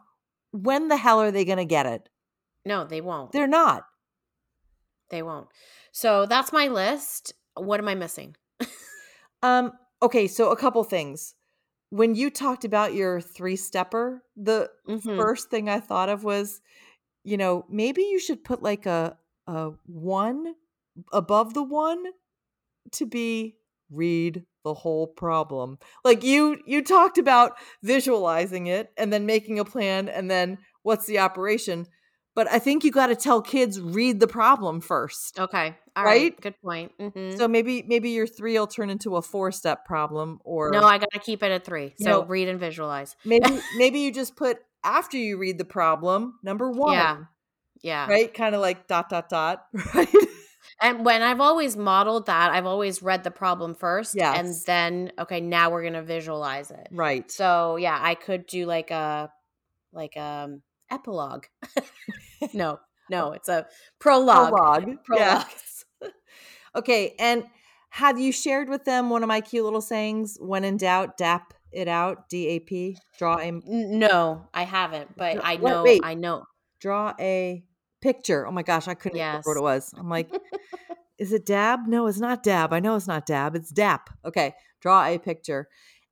when 0.51 0.87
the 0.89 0.97
hell 0.97 1.19
are 1.21 1.31
they 1.31 1.45
going 1.45 1.57
to 1.57 1.65
get 1.65 1.85
it? 1.85 2.09
No, 2.65 2.85
they 2.85 3.01
won't. 3.01 3.31
They're 3.31 3.47
not. 3.47 3.85
They 5.13 5.21
won't. 5.21 5.47
So 5.91 6.25
that's 6.25 6.51
my 6.51 6.67
list. 6.67 7.33
What 7.53 7.79
am 7.79 7.87
I 7.87 7.93
missing? 7.93 8.35
Um, 9.41 9.71
okay, 10.01 10.27
so 10.27 10.51
a 10.51 10.57
couple 10.57 10.83
things. 10.83 11.35
When 11.89 12.15
you 12.15 12.29
talked 12.31 12.65
about 12.65 12.93
your 12.95 13.21
three 13.21 13.55
stepper, 13.55 14.23
the 14.35 14.71
Mhm. 14.87 15.23
first 15.23 15.49
thing 15.49 15.69
I 15.69 15.79
thought 15.79 16.09
of 16.09 16.23
was, 16.23 16.61
you 17.23 17.37
know, 17.37 17.65
maybe 17.69 18.03
you 18.03 18.19
should 18.19 18.43
put 18.43 18.63
like 18.63 18.85
a 18.85 19.17
a 19.47 19.71
one 19.85 20.55
above 21.13 21.53
the 21.55 21.63
one 21.63 22.05
to 22.93 23.05
be 23.05 23.57
read 23.91 24.45
the 24.63 24.73
whole 24.73 25.07
problem. 25.07 25.79
Like 26.05 26.23
you 26.23 26.61
you 26.67 26.83
talked 26.83 27.17
about 27.17 27.53
visualizing 27.83 28.67
it 28.67 28.93
and 28.97 29.13
then 29.13 29.25
making 29.25 29.59
a 29.59 29.65
plan 29.65 30.09
and 30.09 30.31
then 30.31 30.59
what's 30.83 31.07
the 31.07 31.19
operation. 31.19 31.87
But 32.35 32.51
I 32.51 32.57
think 32.59 32.83
you 32.83 32.91
got 32.91 33.07
to 33.07 33.15
tell 33.15 33.41
kids 33.41 33.79
read 33.79 34.19
the 34.19 34.27
problem 34.27 34.81
first. 34.81 35.39
Okay. 35.39 35.75
All 35.95 36.03
right. 36.03 36.09
Right? 36.23 36.41
Good 36.41 36.59
point. 36.61 36.91
Mhm. 36.99 37.37
So 37.37 37.47
maybe 37.47 37.83
maybe 37.87 38.09
your 38.09 38.25
3 38.25 38.57
will 38.57 38.65
turn 38.67 38.89
into 38.89 39.15
a 39.17 39.21
4-step 39.21 39.85
problem 39.85 40.39
or 40.43 40.71
no, 40.71 40.81
I 40.83 40.97
got 40.97 41.11
to 41.13 41.19
keep 41.19 41.43
it 41.43 41.51
at 41.51 41.63
3. 41.63 41.93
So 41.99 42.09
know- 42.09 42.25
read 42.25 42.47
and 42.49 42.59
visualize. 42.59 43.15
maybe 43.23 43.45
maybe 43.77 43.99
you 43.99 44.11
just 44.11 44.35
put 44.35 44.57
after 44.83 45.17
you 45.17 45.37
read 45.37 45.57
the 45.59 45.65
problem, 45.65 46.39
number 46.43 46.71
1. 46.71 46.93
Yeah. 46.93 47.17
Yeah. 47.83 48.07
Right? 48.07 48.33
Kind 48.33 48.55
of 48.55 48.61
like 48.61 48.87
dot 48.87 49.09
dot 49.09 49.29
dot, 49.29 49.65
right? 49.93 50.07
And 50.81 51.05
when 51.05 51.21
I've 51.21 51.39
always 51.41 51.77
modeled 51.77 52.25
that, 52.25 52.51
I've 52.51 52.65
always 52.65 53.03
read 53.03 53.23
the 53.23 53.31
problem 53.31 53.75
first 53.75 54.17
and 54.17 54.53
then 54.65 55.11
okay, 55.19 55.39
now 55.39 55.69
we're 55.69 55.81
going 55.83 55.93
to 55.93 56.01
visualize 56.01 56.71
it. 56.71 56.87
right. 56.91 57.29
So, 57.29 57.75
yeah, 57.75 57.97
I 58.01 58.15
could 58.15 58.47
do 58.47 58.65
like 58.65 58.89
a 58.89 59.29
like 59.93 60.17
um 60.17 60.61
epilogue. 60.93 61.45
no. 62.53 62.79
No, 63.09 63.33
it's 63.33 63.49
a 63.49 63.67
prologue. 63.99 64.49
Prologue. 64.49 64.97
Prologue. 65.05 65.45
Yes. 65.49 65.85
okay, 66.75 67.15
and 67.19 67.43
have 67.89 68.19
you 68.19 68.31
shared 68.31 68.69
with 68.69 68.85
them 68.85 69.09
one 69.09 69.23
of 69.23 69.27
my 69.27 69.41
cute 69.41 69.65
little 69.65 69.81
sayings? 69.81 70.37
When 70.39 70.63
in 70.63 70.77
doubt, 70.77 71.17
dap 71.17 71.53
it 71.71 71.87
out. 71.87 72.29
D 72.29 72.47
A 72.47 72.59
P. 72.59 72.97
Draw 73.19 73.37
a 73.39 73.51
No, 73.65 74.47
I 74.53 74.63
haven't, 74.63 75.17
but 75.17 75.35
No, 75.35 75.41
I 75.43 75.57
know 75.57 75.83
wait. 75.83 76.01
I 76.03 76.13
know. 76.13 76.45
draw 76.79 77.13
a 77.19 77.63
picture. 78.01 78.47
Oh 78.47 78.51
my 78.51 78.63
gosh, 78.63 78.87
I 78.87 78.93
couldn't 78.93 79.19
remember 79.19 79.41
what 79.43 79.57
it 79.57 79.63
was. 79.63 79.93
I'm 79.97 80.09
like, 80.09 80.31
is 81.17 81.33
it 81.33 81.45
dab? 81.45 81.81
No, 81.87 82.07
it's 82.07 82.19
not 82.19 82.41
dab. 82.41 82.73
I 82.73 82.79
know 82.79 82.95
it's 82.95 83.07
not 83.07 83.25
dab. 83.25 83.55
It's 83.55 83.69
dap. 83.69 84.09
Okay, 84.25 84.53
draw 84.81 85.05
a 85.05 85.17
picture. 85.17 85.67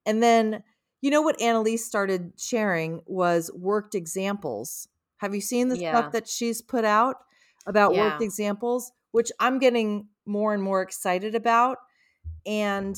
And 0.05 0.21
then 0.21 0.63
you 1.01 1.09
know 1.09 1.21
what 1.21 1.41
Annalise 1.41 1.85
started 1.85 2.33
sharing 2.37 3.01
was 3.05 3.51
worked 3.53 3.95
examples. 3.95 4.87
Have 5.17 5.35
you 5.35 5.41
seen 5.41 5.69
the 5.69 5.77
Yeah. 5.77 5.99
stuff 5.99 6.11
that 6.13 6.27
she's 6.27 6.61
put 6.61 6.85
out 6.85 7.17
about 7.65 7.95
worked 7.95 8.21
examples, 8.21 8.91
which 9.11 9.31
I'm 9.39 9.59
getting 9.59 10.07
more 10.25 10.53
and 10.53 10.63
more 10.63 10.81
excited 10.81 11.35
about. 11.35 11.77
And 12.45 12.97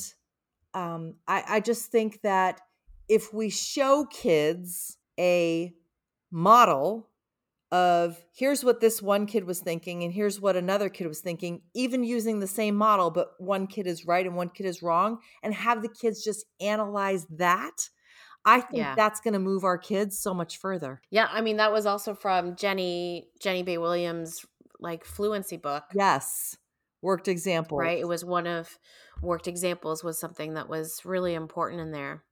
um, 0.73 1.15
I, 1.27 1.43
I 1.47 1.59
just 1.59 1.91
think 1.91 2.21
that 2.21 2.61
if 3.09 3.33
we 3.33 3.49
show 3.49 4.05
kids 4.05 4.97
a 5.19 5.73
model 6.31 7.09
of 7.73 8.23
here's 8.31 8.63
what 8.63 8.79
this 8.81 9.01
one 9.01 9.25
kid 9.25 9.45
was 9.45 9.59
thinking 9.59 10.03
and 10.03 10.13
here's 10.13 10.39
what 10.39 10.55
another 10.55 10.89
kid 10.89 11.07
was 11.07 11.21
thinking, 11.21 11.63
even 11.73 12.03
using 12.03 12.39
the 12.39 12.45
same 12.47 12.75
model, 12.75 13.09
but 13.09 13.29
one 13.39 13.65
kid 13.65 13.87
is 13.87 14.05
right 14.05 14.27
and 14.27 14.35
one 14.35 14.49
kid 14.49 14.67
is 14.67 14.83
wrong, 14.83 15.17
and 15.41 15.55
have 15.55 15.81
the 15.81 15.89
kids 15.89 16.23
just 16.23 16.45
analyze 16.61 17.25
that, 17.31 17.89
I 18.45 18.61
think 18.61 18.83
Yeah. 18.83 18.93
that's 18.95 19.21
going 19.21 19.33
to 19.33 19.39
move 19.39 19.63
our 19.63 19.79
kids 19.79 20.19
so 20.19 20.35
much 20.35 20.57
further. 20.59 21.01
Yeah, 21.09 21.27
I 21.31 21.41
mean 21.41 21.57
that 21.57 21.71
was 21.71 21.87
also 21.87 22.13
from 22.13 22.55
Jenny 22.55 23.29
Jenny 23.41 23.63
Bay 23.63 23.79
Williams 23.79 24.45
like 24.79 25.03
fluency 25.03 25.57
book. 25.57 25.83
Yes. 25.95 26.55
Worked 27.01 27.27
examples. 27.27 27.79
Right? 27.79 27.97
It 27.99 28.07
was 28.07 28.23
one 28.23 28.45
of 28.45 28.77
worked 29.21 29.47
examples 29.47 30.03
was 30.03 30.19
something 30.19 30.53
that 30.53 30.69
was 30.69 31.01
really 31.05 31.33
important 31.33 31.81
in 31.81 31.91
there. 31.91 32.23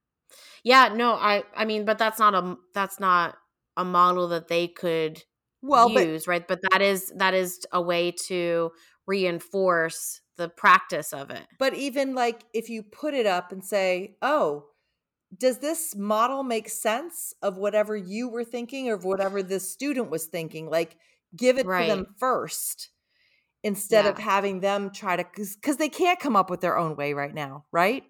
Yeah, 0.62 0.88
no, 0.94 1.14
I 1.14 1.42
I 1.56 1.64
mean 1.64 1.84
but 1.84 1.98
that's 1.98 2.20
not 2.20 2.34
a 2.34 2.56
that's 2.74 3.00
not 3.00 3.36
a 3.76 3.84
model 3.84 4.28
that 4.28 4.46
they 4.48 4.68
could 4.68 5.24
well, 5.62 5.92
but 5.92 6.26
right? 6.26 6.46
But 6.46 6.60
that 6.70 6.82
is 6.82 7.12
that 7.16 7.34
is 7.34 7.60
a 7.72 7.80
way 7.80 8.12
to 8.26 8.72
reinforce 9.06 10.20
the 10.36 10.48
practice 10.48 11.12
of 11.12 11.30
it. 11.30 11.46
But 11.58 11.74
even 11.74 12.14
like 12.14 12.44
if 12.52 12.68
you 12.68 12.82
put 12.82 13.14
it 13.14 13.26
up 13.26 13.52
and 13.52 13.64
say, 13.64 14.16
oh, 14.22 14.66
does 15.36 15.58
this 15.58 15.94
model 15.96 16.42
make 16.42 16.68
sense 16.68 17.34
of 17.42 17.56
whatever 17.56 17.96
you 17.96 18.28
were 18.28 18.44
thinking 18.44 18.88
or 18.90 18.94
of 18.94 19.04
whatever 19.04 19.42
this 19.42 19.70
student 19.70 20.10
was 20.10 20.26
thinking? 20.26 20.68
Like 20.68 20.96
give 21.36 21.58
it 21.58 21.62
to 21.62 21.68
them 21.68 22.06
first 22.18 22.90
instead 23.62 24.06
of 24.06 24.18
having 24.18 24.60
them 24.60 24.90
try 24.90 25.16
to, 25.16 25.24
because 25.24 25.76
they 25.76 25.88
can't 25.88 26.18
come 26.18 26.34
up 26.34 26.50
with 26.50 26.60
their 26.60 26.76
own 26.76 26.96
way 26.96 27.14
right 27.14 27.32
now, 27.32 27.64
right? 27.70 28.02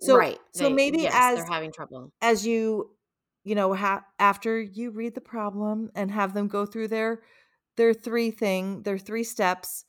So, 0.00 0.16
right. 0.16 0.38
so 0.54 0.68
They- 0.68 0.72
maybe 0.72 1.02
yes, 1.02 1.12
as 1.14 1.38
they're 1.38 1.52
having 1.52 1.72
trouble. 1.72 2.12
as 2.22 2.46
you 2.46 2.90
you 3.48 3.54
know 3.54 3.72
ha- 3.74 4.04
after 4.18 4.60
you 4.60 4.90
read 4.90 5.14
the 5.14 5.20
problem 5.20 5.90
and 5.94 6.10
have 6.10 6.34
them 6.34 6.48
go 6.48 6.66
through 6.66 6.88
their 6.88 7.22
their 7.76 7.94
three 7.94 8.30
thing 8.30 8.82
their 8.82 8.98
three 8.98 9.24
steps 9.24 9.84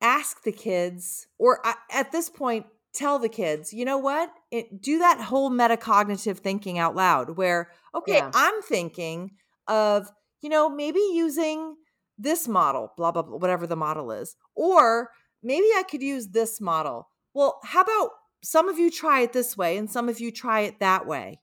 ask 0.00 0.42
the 0.42 0.52
kids 0.52 1.26
or 1.38 1.60
at 1.92 2.12
this 2.12 2.30
point 2.30 2.66
tell 2.94 3.18
the 3.18 3.28
kids 3.28 3.72
you 3.72 3.84
know 3.84 3.98
what? 3.98 4.32
It, 4.50 4.80
do 4.80 4.98
that 4.98 5.20
whole 5.20 5.50
metacognitive 5.50 6.38
thinking 6.38 6.78
out 6.78 6.94
loud 6.96 7.36
where 7.36 7.70
okay 7.94 8.16
Yeah. 8.16 8.30
i'm 8.34 8.62
thinking 8.62 9.32
of 9.66 10.10
you 10.40 10.48
know 10.48 10.68
maybe 10.68 11.00
using 11.12 11.76
this 12.16 12.48
model 12.48 12.92
blah 12.96 13.12
blah 13.12 13.22
blah 13.22 13.36
whatever 13.36 13.66
the 13.66 13.76
model 13.76 14.10
is 14.10 14.36
or 14.54 15.10
maybe 15.42 15.66
i 15.76 15.82
could 15.88 16.02
use 16.02 16.28
this 16.28 16.60
model. 16.60 17.08
Well 17.34 17.60
how 17.64 17.82
about 17.82 18.10
some 18.42 18.68
of 18.68 18.78
you 18.78 18.90
try 18.90 19.20
it 19.20 19.32
this 19.32 19.56
way 19.56 19.76
and 19.76 19.90
some 19.90 20.08
of 20.08 20.20
you 20.20 20.30
try 20.30 20.60
it 20.60 20.80
that 20.80 21.06
way 21.06 21.40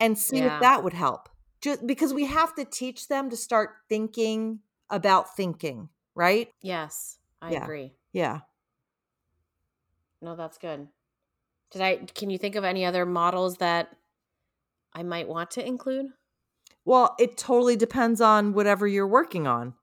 and 0.00 0.18
see 0.18 0.38
Yeah. 0.38 0.56
if 0.56 0.60
that 0.60 0.82
would 0.84 0.92
help 0.92 1.28
just 1.60 1.86
because 1.86 2.12
we 2.14 2.26
have 2.26 2.54
to 2.56 2.64
teach 2.64 3.08
them 3.08 3.30
to 3.30 3.36
start 3.36 3.70
thinking 3.88 4.60
about 4.90 5.34
thinking 5.36 5.88
right 6.14 6.50
Yes, 6.62 7.18
I 7.42 7.52
Yeah. 7.52 7.64
agree. 7.64 7.94
yeah 8.12 8.40
No, 10.22 10.34
that's 10.36 10.58
good. 10.58 10.88
Did 11.70 11.82
I 11.82 11.96
can 11.96 12.30
you 12.30 12.38
think 12.38 12.54
of 12.56 12.64
any 12.64 12.84
other 12.84 13.04
models 13.04 13.56
that 13.58 13.94
I 14.92 15.02
might 15.02 15.28
want 15.28 15.50
to 15.52 15.66
include? 15.66 16.12
well 16.84 17.14
it 17.18 17.36
totally 17.36 17.74
depends 17.76 18.20
on 18.20 18.52
whatever 18.52 18.86
you're 18.86 19.06
working 19.08 19.46
on 19.46 19.74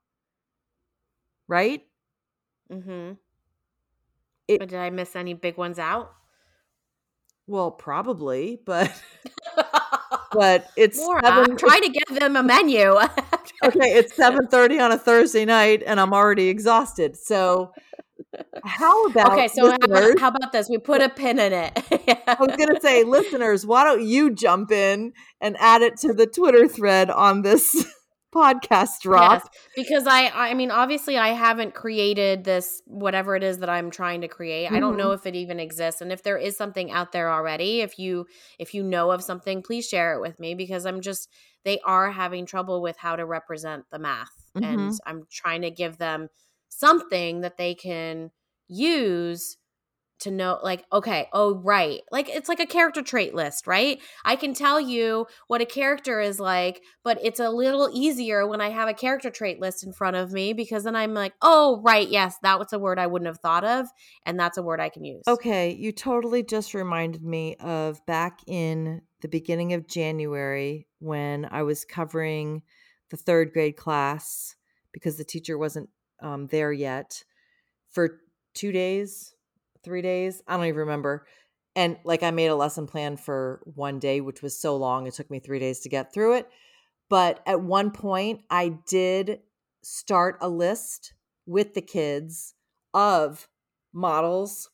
right 1.48 1.84
Mhm. 2.72 3.18
It- 4.48 4.60
But 4.60 4.70
did 4.70 4.80
I 4.80 4.90
miss 4.90 5.16
any 5.16 5.34
big 5.34 5.58
ones 5.58 5.78
out? 5.80 6.14
well 7.46 7.72
probably 7.72 8.56
but 8.66 8.90
but 10.34 10.70
it's 10.76 10.98
More. 10.98 11.20
seven, 11.24 11.52
I'm 11.52 11.58
trying 11.58 11.82
to 11.82 11.90
give 11.90 12.20
them 12.20 12.36
a 12.36 12.44
menu. 12.44 12.82
okay 13.64 13.94
it's 13.94 14.14
7.30 14.18 14.82
on 14.84 14.92
a 14.92 14.98
thursday 14.98 15.46
night 15.46 15.84
and 15.86 16.00
i'm 16.00 16.14
already 16.14 16.50
exhausted 16.50 17.16
so 17.16 17.72
how 18.64 19.06
about 19.06 19.34
okay, 19.34 19.48
so 19.48 19.64
listeners, 19.64 20.16
how 20.20 20.30
about 20.30 20.52
this? 20.52 20.70
We 20.70 20.78
put 20.78 21.02
a 21.02 21.10
pin 21.10 21.40
in 21.40 21.54
it. 21.54 21.72
I 22.28 22.36
was 22.40 22.56
going 22.56 22.74
to 22.74 22.80
say, 22.82 23.04
listeners, 23.04 23.66
why 23.66 23.84
don't 23.84 24.04
you 24.04 24.34
jump 24.34 24.72
in 24.72 25.14
and 25.42 25.56
add 25.60 25.82
it 25.82 25.98
to 25.98 26.14
the 26.14 26.26
Twitter 26.26 26.68
thread 26.68 27.10
on 27.10 27.42
this 27.42 27.86
podcast 28.34 29.02
drop? 29.02 29.42
Yes, 29.42 29.48
because 29.76 30.08
I 30.08 30.30
I 30.30 30.54
mean 30.56 30.72
obviously 30.72 31.18
I 31.18 31.30
haven't 31.30 31.76
created 31.76 32.44
this 32.44 32.82
whatever 32.88 33.36
it 33.36 33.44
is 33.44 33.60
that 33.60 33.70
I'm 33.70 33.92
trying 33.92 34.22
to 34.22 34.28
create. 34.28 34.68
I 34.68 34.80
don't 34.80 34.98
know 34.98 35.12
Mm-hmm. 35.12 35.14
if 35.14 35.28
it 35.28 35.36
even 35.36 35.60
exists 35.60 36.02
and 36.02 36.12
if 36.12 36.24
there 36.24 36.38
is 36.38 36.58
something 36.58 36.90
out 36.92 37.12
there 37.12 37.32
already, 37.32 37.82
if 37.82 38.00
you 38.00 38.26
if 38.58 38.74
you 38.74 38.82
know 38.84 39.12
of 39.12 39.22
something, 39.24 39.62
please 39.62 39.88
share 39.88 40.16
it 40.16 40.22
with 40.22 40.40
me 40.40 40.56
because 40.56 40.86
I'm 40.86 41.02
just 41.02 41.30
they 41.64 41.80
are 41.86 42.12
having 42.12 42.46
trouble 42.48 42.82
with 42.82 42.98
how 42.98 43.16
to 43.16 43.26
represent 43.26 43.86
the 43.92 44.00
math 44.00 44.52
and 44.62 44.92
Mhm. 44.92 45.00
I'm 45.06 45.28
trying 45.32 45.62
to 45.62 45.70
give 45.72 45.98
them 46.00 46.30
something 46.70 47.42
that 47.42 47.58
they 47.58 47.76
can 47.76 48.32
use 48.68 49.58
to 50.24 50.32
know 50.32 50.60
like 50.64 50.86
okay 50.92 51.28
oh 51.34 51.56
right 51.56 52.02
like 52.12 52.30
it's 52.30 52.50
like 52.50 52.60
a 52.60 52.66
character 52.66 53.02
trait 53.02 53.34
list 53.34 53.68
right? 53.68 54.02
I 54.26 54.36
can 54.36 54.54
tell 54.54 54.80
you 54.80 55.28
what 55.48 55.62
a 55.62 55.66
character 55.66 56.20
is 56.20 56.40
like 56.40 56.82
but 57.04 57.20
it's 57.24 57.40
a 57.40 57.50
little 57.50 57.90
easier 57.94 58.48
when 58.48 58.62
i 58.62 58.70
have 58.70 58.90
a 58.90 58.94
character 58.94 59.30
trait 59.30 59.60
list 59.60 59.84
in 59.84 59.94
front 59.94 60.16
of 60.16 60.32
me 60.32 60.54
because 60.54 60.84
then 60.84 60.96
i'm 60.96 61.14
like 61.14 61.34
oh 61.42 61.82
right 61.84 62.08
yes 62.10 62.38
that 62.44 62.60
was 62.60 62.74
a 62.74 62.80
word 62.80 63.00
i 63.00 63.08
wouldn't 63.08 63.28
have 63.28 63.40
thought 63.40 63.64
of 63.64 63.88
and 64.26 64.40
that's 64.40 64.58
a 64.58 64.64
word 64.64 64.80
i 64.80 64.90
can 64.90 65.04
use. 65.04 65.24
Okay, 65.28 65.72
you 65.72 65.92
totally 65.92 66.44
just 66.44 66.74
reminded 66.74 67.24
me 67.24 67.56
of 67.56 68.06
back 68.06 68.40
in 68.48 69.02
the 69.22 69.28
beginning 69.28 69.74
of 69.74 69.88
January 69.88 70.88
when 71.00 71.48
I 71.52 71.64
was 71.64 71.86
covering 71.86 72.62
the 73.10 73.18
third 73.18 73.54
grade 73.54 73.78
class 73.78 74.56
because 74.92 75.18
the 75.18 75.24
teacher 75.24 75.58
wasn't 75.58 75.90
um, 76.22 76.48
there 76.48 76.72
yet 76.72 77.24
for 77.92 78.20
two 78.54 78.72
days, 78.72 79.33
three 79.84 80.02
days. 80.02 80.42
I 80.48 80.58
don't 80.58 80.66
even 80.66 80.80
remember. 80.80 81.26
And 81.76 81.98
like 82.04 82.24
I 82.24 82.32
made 82.32 82.48
a 82.48 82.56
lesson 82.56 82.88
plan 82.88 83.18
for 83.18 83.62
one 83.66 84.00
day, 84.00 84.22
which 84.22 84.42
was 84.42 84.60
so 84.60 84.76
long, 84.78 85.08
it 85.08 85.16
took 85.16 85.32
me 85.32 85.40
three 85.40 85.60
days 85.60 85.80
to 85.82 85.90
get 85.90 86.14
through 86.14 86.36
it. 86.36 86.50
But 87.10 87.42
at 87.46 87.62
one 87.62 87.92
point, 87.92 88.42
I 88.50 88.80
did 88.88 89.42
start 89.84 90.38
a 90.42 90.50
list 90.50 91.14
with 91.46 91.74
the 91.74 91.82
kids 91.82 92.56
of 92.94 93.48
models 93.94 94.70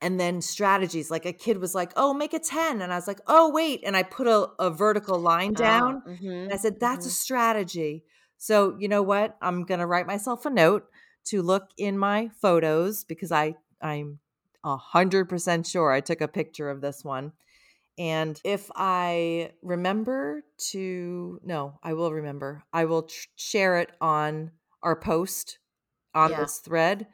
and 0.00 0.20
then 0.20 0.40
strategies. 0.40 1.10
Like 1.10 1.26
a 1.26 1.32
kid 1.32 1.58
was 1.58 1.74
like, 1.74 1.92
"Oh, 1.96 2.12
make 2.14 2.34
a 2.34 2.38
10." 2.38 2.82
And 2.82 2.92
I 2.92 2.96
was 2.96 3.06
like, 3.06 3.20
"Oh, 3.26 3.50
wait." 3.50 3.82
And 3.84 3.96
I 3.96 4.02
put 4.02 4.26
a, 4.26 4.48
a 4.58 4.70
vertical 4.70 5.18
line 5.18 5.54
down. 5.54 5.96
Oh, 5.96 6.02
And 6.06 6.12
mhm, 6.22 6.52
I 6.54 6.56
said, 6.56 6.78
"That's 6.80 7.06
a 7.06 7.08
mhm. 7.08 7.12
strategy." 7.12 8.04
So, 8.38 8.76
you 8.78 8.88
know 8.88 9.02
what? 9.02 9.36
I'm 9.40 9.64
going 9.64 9.80
to 9.80 9.86
write 9.86 10.06
myself 10.06 10.44
a 10.44 10.50
note 10.50 10.86
to 11.26 11.42
look 11.42 11.70
in 11.78 11.98
my 11.98 12.28
photos 12.40 13.04
because 13.04 13.32
I 13.32 13.56
I'm 13.82 14.20
a 14.64 14.76
100% 14.76 15.66
sure 15.66 15.92
I 15.92 16.00
took 16.00 16.20
a 16.20 16.28
picture 16.28 16.70
of 16.70 16.80
this 16.80 17.04
one. 17.04 17.32
And 17.98 18.40
if 18.44 18.70
I 18.74 19.52
remember 19.62 20.42
to, 20.70 21.40
no, 21.42 21.78
I 21.82 21.94
will 21.94 22.12
remember. 22.12 22.62
I 22.72 22.84
will 22.84 23.04
tr- 23.04 23.26
share 23.36 23.78
it 23.78 23.90
on 24.00 24.52
our 24.82 24.96
post 24.96 25.58
on 26.14 26.30
Yeah. 26.30 26.40
this 26.42 26.58
thread 26.58 27.06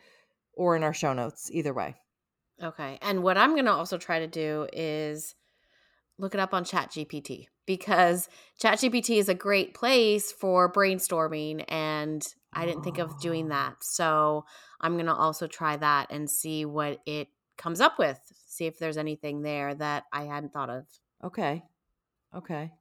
or 0.55 0.77
in 0.77 0.83
our 0.83 0.95
show 0.95 1.13
notes, 1.13 1.51
either 1.53 1.73
way. 1.75 1.97
Okay. 2.63 2.99
And 3.03 3.23
what 3.23 3.39
I'm 3.39 3.53
going 3.53 3.65
to 3.65 3.73
also 3.73 3.99
try 3.99 4.21
to 4.21 4.27
do 4.27 4.69
is 4.73 5.35
look 6.19 6.35
it 6.35 6.41
up 6.41 6.55
on 6.55 6.65
ChatGPT 6.65 7.47
because 7.67 8.29
ChatGPT 8.63 9.19
is 9.19 9.29
a 9.29 9.35
great 9.35 9.75
place 9.75 10.33
for 10.33 10.73
brainstorming 10.73 11.65
and 11.69 12.23
I 12.53 12.67
didn't 12.67 12.83
think 12.83 12.99
of 12.99 13.21
doing 13.21 13.47
Oh. 13.47 13.51
that. 13.51 13.85
So 13.85 14.45
I'm 14.81 14.95
going 14.95 15.07
to 15.07 15.15
also 15.15 15.47
try 15.47 15.77
that 15.77 16.09
and 16.11 16.31
see 16.31 16.65
what 16.65 17.01
it 17.07 17.29
comes 17.57 17.81
up 17.81 17.99
with. 17.99 18.19
See 18.47 18.67
if 18.67 18.79
there's 18.79 18.99
anything 18.99 19.43
there 19.43 19.75
that 19.75 20.05
I 20.13 20.25
hadn't 20.25 20.53
thought 20.53 20.71
of. 20.71 20.87
Okay. 21.25 21.63
Okay. 22.35 22.73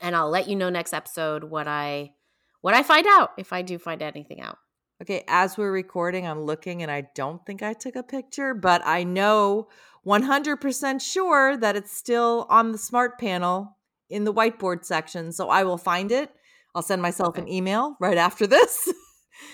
And 0.00 0.16
I'll 0.16 0.30
let 0.30 0.48
you 0.48 0.56
know 0.56 0.70
next 0.70 0.92
episode 0.92 1.44
what 1.44 1.68
I 1.68 2.12
what 2.60 2.74
I 2.74 2.82
find 2.82 3.06
out 3.06 3.30
if 3.38 3.52
I 3.52 3.62
do 3.62 3.78
find 3.78 4.02
anything 4.02 4.40
out. 4.40 4.58
Okay. 5.00 5.24
As 5.28 5.56
we're 5.56 5.70
recording, 5.72 6.26
I'm 6.26 6.42
looking 6.42 6.82
and 6.82 6.90
I 6.90 7.08
don't 7.14 7.44
think 7.46 7.62
I 7.62 7.72
took 7.72 7.94
a 7.94 8.02
picture, 8.02 8.52
but 8.52 8.82
I 8.84 9.04
know 9.04 9.68
100% 10.04 11.00
sure 11.00 11.56
that 11.56 11.76
it's 11.76 11.96
still 11.96 12.46
on 12.50 12.72
the 12.72 12.78
smart 12.78 13.18
panel 13.18 13.76
in 14.10 14.24
the 14.24 14.32
whiteboard 14.32 14.84
section. 14.84 15.30
So 15.32 15.50
I 15.50 15.62
will 15.64 15.78
find 15.78 16.10
it. 16.10 16.30
I'll 16.78 16.82
send 16.82 17.02
myself 17.02 17.36
an 17.38 17.48
email 17.48 17.96
right 17.98 18.16
after 18.16 18.46
this. 18.46 18.88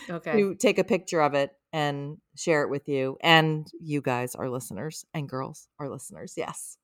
Okay. 0.09 0.33
to 0.33 0.55
take 0.55 0.79
a 0.79 0.85
picture 0.85 1.21
of 1.21 1.35
it 1.35 1.51
and 1.71 2.17
share 2.37 2.63
it 2.63 2.71
with 2.71 2.89
you 2.89 3.19
and 3.23 3.67
you 3.83 4.01
guys 4.01 4.35
our 4.35 4.49
listeners 4.49 5.05
and 5.13 5.29
girls 5.29 5.69
our 5.79 5.91
listeners 5.91 6.33
yes 6.39 6.79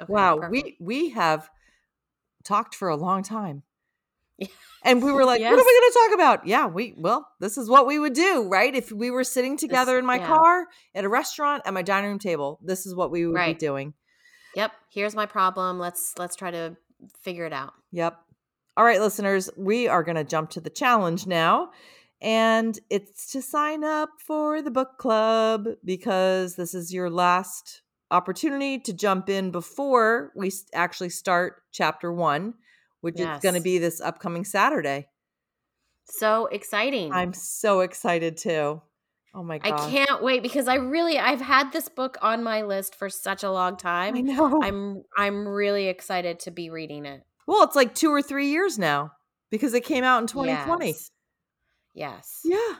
okay 0.00 0.12
wow 0.12 0.36
perfect. 0.36 0.52
we 0.52 0.76
we 0.80 1.10
have 1.10 1.50
talked 2.44 2.76
for 2.76 2.88
a 2.88 2.96
long 2.96 3.24
time 3.24 3.64
Yeah. 4.38 4.46
and 4.84 5.02
we 5.02 5.10
were 5.10 5.24
like 5.32 5.40
what 5.40 5.52
are 5.52 5.56
we 5.56 5.80
going 5.80 5.92
to 5.92 5.98
talk 6.06 6.14
about 6.14 6.46
yeah 6.46 6.66
we 6.66 6.94
well 6.96 7.26
this 7.40 7.58
is 7.58 7.68
what 7.68 7.88
we 7.88 7.98
would 7.98 8.12
do 8.14 8.48
right 8.48 8.72
if 8.72 8.92
we 8.92 9.10
were 9.10 9.24
sitting 9.24 9.56
together 9.56 9.98
in 9.98 10.06
my 10.06 10.18
yeah. 10.18 10.26
car 10.28 10.66
at 10.94 11.02
a 11.02 11.08
restaurant 11.08 11.62
at 11.66 11.74
my 11.74 11.82
dining 11.82 12.10
room 12.10 12.18
table 12.20 12.60
this 12.62 12.86
is 12.86 12.94
what 12.94 13.10
we 13.10 13.26
would 13.26 13.34
Right. 13.34 13.58
be 13.58 13.66
doing 13.66 13.94
Yep. 14.54 14.72
Here's 14.90 15.16
my 15.16 15.26
problem. 15.26 15.80
Let's 15.80 16.14
let's 16.18 16.36
try 16.36 16.52
to 16.52 16.76
figure 17.20 17.46
it 17.46 17.52
out. 17.52 17.72
Yep. 17.90 18.16
All 18.76 18.84
right, 18.84 19.00
listeners, 19.00 19.50
we 19.56 19.86
are 19.88 20.02
going 20.02 20.16
to 20.16 20.24
jump 20.24 20.50
to 20.50 20.60
the 20.60 20.70
challenge 20.70 21.26
now. 21.26 21.70
And 22.22 22.78
it's 22.88 23.32
to 23.32 23.42
sign 23.42 23.82
up 23.82 24.10
for 24.24 24.62
the 24.62 24.70
book 24.70 24.96
club 24.98 25.66
because 25.84 26.54
this 26.54 26.72
is 26.72 26.92
your 26.92 27.10
last 27.10 27.82
opportunity 28.12 28.78
to 28.78 28.92
jump 28.92 29.28
in 29.28 29.50
before 29.50 30.32
we 30.36 30.52
actually 30.72 31.08
start 31.08 31.62
chapter 31.72 32.12
one, 32.12 32.54
which 33.00 33.18
is 33.18 33.40
going 33.40 33.56
to 33.56 33.60
be 33.60 33.78
this 33.78 34.00
upcoming 34.00 34.44
Saturday. 34.44 35.08
So 36.04 36.46
exciting. 36.46 37.12
I'm 37.12 37.32
so 37.32 37.80
excited 37.80 38.36
too. 38.36 38.80
Oh 39.34 39.42
my 39.42 39.58
god. 39.58 39.72
I 39.72 39.90
can't 39.90 40.22
wait 40.22 40.42
because 40.42 40.68
I 40.68 40.74
really 40.74 41.18
I've 41.18 41.40
had 41.40 41.72
this 41.72 41.88
book 41.88 42.18
on 42.20 42.42
my 42.42 42.62
list 42.62 42.94
for 42.94 43.08
such 43.08 43.42
a 43.42 43.50
long 43.50 43.76
time. 43.76 44.14
I 44.14 44.20
know. 44.20 44.62
I'm 44.62 45.02
I'm 45.16 45.48
really 45.48 45.88
excited 45.88 46.38
to 46.40 46.50
be 46.50 46.70
reading 46.70 47.06
it. 47.06 47.22
Well, 47.46 47.62
it's 47.64 47.76
like 47.76 47.94
two 47.94 48.10
or 48.10 48.22
three 48.22 48.48
years 48.48 48.78
now 48.78 49.12
because 49.50 49.74
it 49.74 49.84
came 49.84 50.04
out 50.04 50.20
in 50.22 50.26
2020. 50.26 50.86
Yes. 50.88 51.10
Yes. 51.94 52.40
Yeah. 52.44 52.74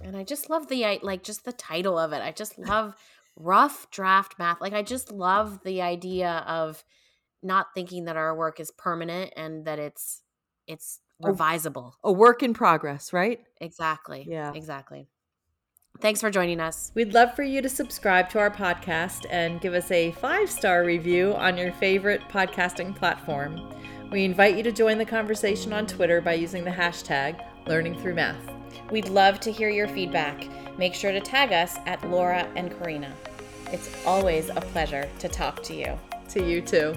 And 0.00 0.16
I 0.16 0.24
just 0.24 0.50
love 0.50 0.68
the 0.68 0.84
i- 0.84 0.98
like 1.02 1.22
just 1.22 1.44
the 1.44 1.52
title 1.52 1.98
of 1.98 2.12
it. 2.12 2.22
I 2.22 2.32
just 2.32 2.58
love 2.58 2.94
rough 3.36 3.90
draft 3.90 4.38
math. 4.38 4.60
Like 4.60 4.72
I 4.72 4.82
just 4.82 5.12
love 5.12 5.62
the 5.64 5.80
idea 5.82 6.44
of 6.46 6.82
not 7.42 7.68
thinking 7.74 8.04
that 8.04 8.16
our 8.16 8.36
work 8.36 8.60
is 8.60 8.70
permanent 8.70 9.32
and 9.36 9.64
that 9.66 9.78
it's 9.78 10.22
it's 10.66 11.00
revisable. 11.22 11.92
A 12.02 12.12
work 12.12 12.42
in 12.42 12.52
progress, 12.54 13.12
right? 13.12 13.40
Exactly. 13.60 14.26
Yeah. 14.28 14.52
Exactly. 14.54 15.08
Thanks 16.02 16.20
for 16.20 16.32
joining 16.32 16.58
us. 16.58 16.90
We'd 16.96 17.14
love 17.14 17.36
for 17.36 17.44
you 17.44 17.62
to 17.62 17.68
subscribe 17.68 18.28
to 18.30 18.40
our 18.40 18.50
podcast 18.50 19.24
and 19.30 19.60
give 19.60 19.72
us 19.72 19.88
a 19.92 20.10
five 20.10 20.50
star 20.50 20.82
review 20.82 21.32
on 21.34 21.56
your 21.56 21.70
favorite 21.74 22.22
podcasting 22.28 22.92
platform. 22.96 23.72
We 24.10 24.24
invite 24.24 24.56
you 24.56 24.64
to 24.64 24.72
join 24.72 24.98
the 24.98 25.04
conversation 25.04 25.72
on 25.72 25.86
Twitter 25.86 26.20
by 26.20 26.34
using 26.34 26.64
the 26.64 26.72
hashtag 26.72 27.40
Learning 27.68 27.96
Through 27.96 28.14
Math. 28.14 28.50
We'd 28.90 29.10
love 29.10 29.38
to 29.42 29.52
hear 29.52 29.70
your 29.70 29.86
feedback. 29.86 30.48
Make 30.76 30.94
sure 30.94 31.12
to 31.12 31.20
tag 31.20 31.52
us 31.52 31.76
at 31.86 32.02
Laura 32.10 32.50
and 32.56 32.76
Karina. 32.76 33.14
It's 33.70 33.88
always 34.04 34.48
a 34.48 34.60
pleasure 34.60 35.08
to 35.20 35.28
talk 35.28 35.62
to 35.62 35.74
you. 35.74 35.96
To 36.30 36.44
you 36.44 36.62
too. 36.62 36.96